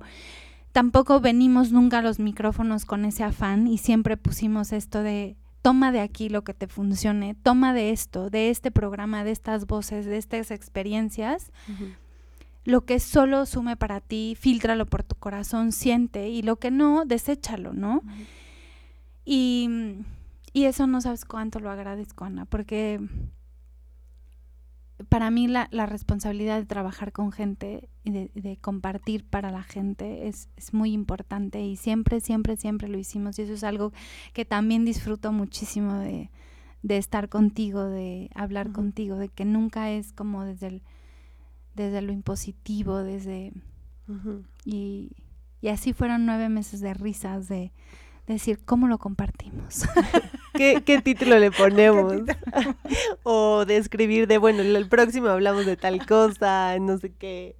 tampoco 0.72 1.20
venimos 1.20 1.72
nunca 1.72 1.98
a 1.98 2.02
los 2.02 2.18
micrófonos 2.18 2.84
con 2.84 3.04
ese 3.04 3.24
afán 3.24 3.66
y 3.66 3.78
siempre 3.78 4.16
pusimos 4.16 4.72
esto 4.72 5.02
de 5.02 5.36
toma 5.62 5.92
de 5.92 6.00
aquí 6.00 6.28
lo 6.28 6.42
que 6.42 6.54
te 6.54 6.66
funcione, 6.66 7.34
toma 7.34 7.72
de 7.72 7.90
esto, 7.90 8.30
de 8.30 8.50
este 8.50 8.70
programa, 8.70 9.22
de 9.22 9.30
estas 9.30 9.66
voces, 9.66 10.06
de 10.06 10.18
estas 10.18 10.50
experiencias 10.50 11.52
lo 12.64 12.84
que 12.84 13.00
solo 13.00 13.46
sume 13.46 13.76
para 13.76 14.00
ti, 14.00 14.36
filtralo 14.38 14.86
por 14.86 15.02
tu 15.02 15.16
corazón, 15.16 15.72
siente, 15.72 16.28
y 16.28 16.42
lo 16.42 16.56
que 16.56 16.70
no, 16.70 17.04
deséchalo, 17.04 17.72
¿no? 17.72 18.02
Y, 19.24 19.68
y 20.52 20.64
eso 20.64 20.86
no 20.86 21.00
sabes 21.00 21.24
cuánto 21.24 21.58
lo 21.58 21.70
agradezco, 21.70 22.24
Ana, 22.24 22.44
porque 22.44 23.00
para 25.12 25.30
mí 25.30 25.46
la, 25.46 25.68
la 25.72 25.84
responsabilidad 25.84 26.58
de 26.58 26.64
trabajar 26.64 27.12
con 27.12 27.32
gente 27.32 27.90
y 28.02 28.12
de, 28.12 28.30
de 28.34 28.56
compartir 28.56 29.26
para 29.26 29.50
la 29.50 29.62
gente 29.62 30.26
es, 30.26 30.48
es 30.56 30.72
muy 30.72 30.94
importante 30.94 31.60
y 31.60 31.76
siempre, 31.76 32.20
siempre, 32.20 32.56
siempre 32.56 32.88
lo 32.88 32.96
hicimos. 32.96 33.38
Y 33.38 33.42
eso 33.42 33.52
es 33.52 33.62
algo 33.62 33.92
que 34.32 34.46
también 34.46 34.86
disfruto 34.86 35.30
muchísimo 35.30 35.98
de, 35.98 36.30
de 36.82 36.96
estar 36.96 37.28
contigo, 37.28 37.84
de 37.84 38.30
hablar 38.34 38.72
contigo, 38.72 39.16
de 39.16 39.28
que 39.28 39.44
nunca 39.44 39.90
es 39.90 40.14
como 40.14 40.46
desde 40.46 40.68
el, 40.68 40.82
desde 41.74 42.00
lo 42.00 42.12
impositivo, 42.12 43.02
desde 43.02 43.52
y, 44.64 45.10
y 45.60 45.68
así 45.68 45.92
fueron 45.92 46.24
nueve 46.24 46.48
meses 46.48 46.80
de 46.80 46.94
risas, 46.94 47.48
de 47.48 47.70
decir 48.26 48.58
cómo 48.64 48.86
lo 48.88 48.98
compartimos. 48.98 49.82
¿Qué, 50.54 50.82
qué 50.84 51.00
título 51.00 51.38
le 51.38 51.50
ponemos? 51.62 52.14
o 53.22 53.64
de 53.64 53.76
escribir 53.76 54.26
de, 54.26 54.38
bueno, 54.38 54.60
el 54.62 54.88
próximo 54.88 55.28
hablamos 55.28 55.66
de 55.66 55.76
tal 55.76 56.04
cosa, 56.06 56.78
no 56.78 56.98
sé 56.98 57.12
qué. 57.12 57.56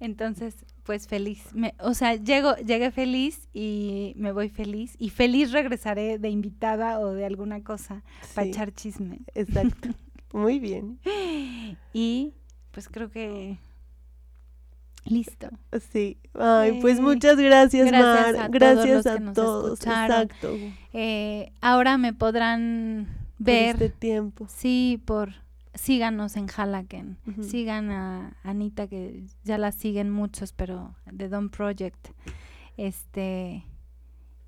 Entonces, 0.00 0.54
pues 0.84 1.08
feliz. 1.08 1.42
Me- 1.54 1.74
o 1.80 1.92
sea, 1.94 2.14
llego, 2.14 2.54
llegué 2.56 2.90
feliz 2.90 3.48
y 3.52 4.12
me 4.16 4.32
voy 4.32 4.48
feliz. 4.48 4.94
Y 4.98 5.10
feliz 5.10 5.50
regresaré 5.52 6.18
de 6.18 6.28
invitada 6.30 7.00
o 7.00 7.12
de 7.12 7.24
alguna 7.26 7.62
cosa 7.64 8.02
para 8.34 8.46
echar 8.46 8.72
chisme. 8.72 9.20
Exacto. 9.34 9.88
Muy 10.32 10.58
bien. 10.60 10.98
Y 11.92 12.32
pues 12.70 12.88
creo 12.88 13.10
que 13.10 13.58
listo. 15.04 15.48
Sí. 15.92 16.18
Ay, 16.34 16.78
pues 16.80 16.96
Sí. 16.96 17.02
muchas 17.02 17.36
gracias, 17.38 17.86
Gracias 17.88 18.14
Mar. 18.14 18.28
a 18.28 18.32
todos 18.34 18.50
gracias 18.50 18.88
los 18.96 19.04
que 19.04 19.10
a 19.10 19.18
nos 19.20 19.34
todos. 19.34 19.80
Exacto. 19.80 20.54
Eh, 20.92 21.52
ahora 21.60 21.96
me 21.98 22.12
podrán 22.12 23.06
Por 23.38 23.46
ver. 23.46 23.74
este 23.74 23.88
tiempo. 23.90 24.46
Sí, 24.48 25.00
por 25.04 25.32
síganos 25.74 26.36
en 26.36 26.46
Halaken. 26.54 27.16
Sigan 27.42 27.90
a 27.90 28.36
Anita 28.42 28.86
que 28.88 29.24
ya 29.44 29.58
la 29.58 29.72
siguen 29.72 30.10
muchos, 30.10 30.52
pero 30.52 30.94
de 31.06 31.28
Don 31.28 31.48
Project. 31.50 32.08
Este 32.76 33.64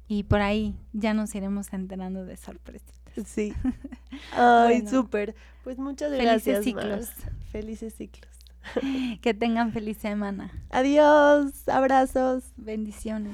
y 0.09 0.25
por 0.25 0.41
ahí 0.41 0.75
ya 0.93 1.15
nos 1.15 1.35
iremos 1.35 1.73
enterando 1.73 2.25
de 2.25 2.37
sorpresitas. 2.37 2.97
Sí. 3.27 3.53
Ay, 4.33 4.81
Bueno. 4.83 4.91
súper. 4.91 5.35
Pues 5.63 5.79
muchas 5.79 6.11
Felices 6.11 6.25
gracias, 6.45 6.57
Mar. 6.57 6.65
ciclos. 6.65 7.11
Felices 7.53 7.95
ciclos. 7.95 8.31
Que 9.23 9.35
tengan 9.35 9.73
feliz 9.73 9.99
semana. 9.99 10.51
Adiós. 10.71 11.69
Abrazos. 11.69 12.45
Bendiciones. 12.57 13.33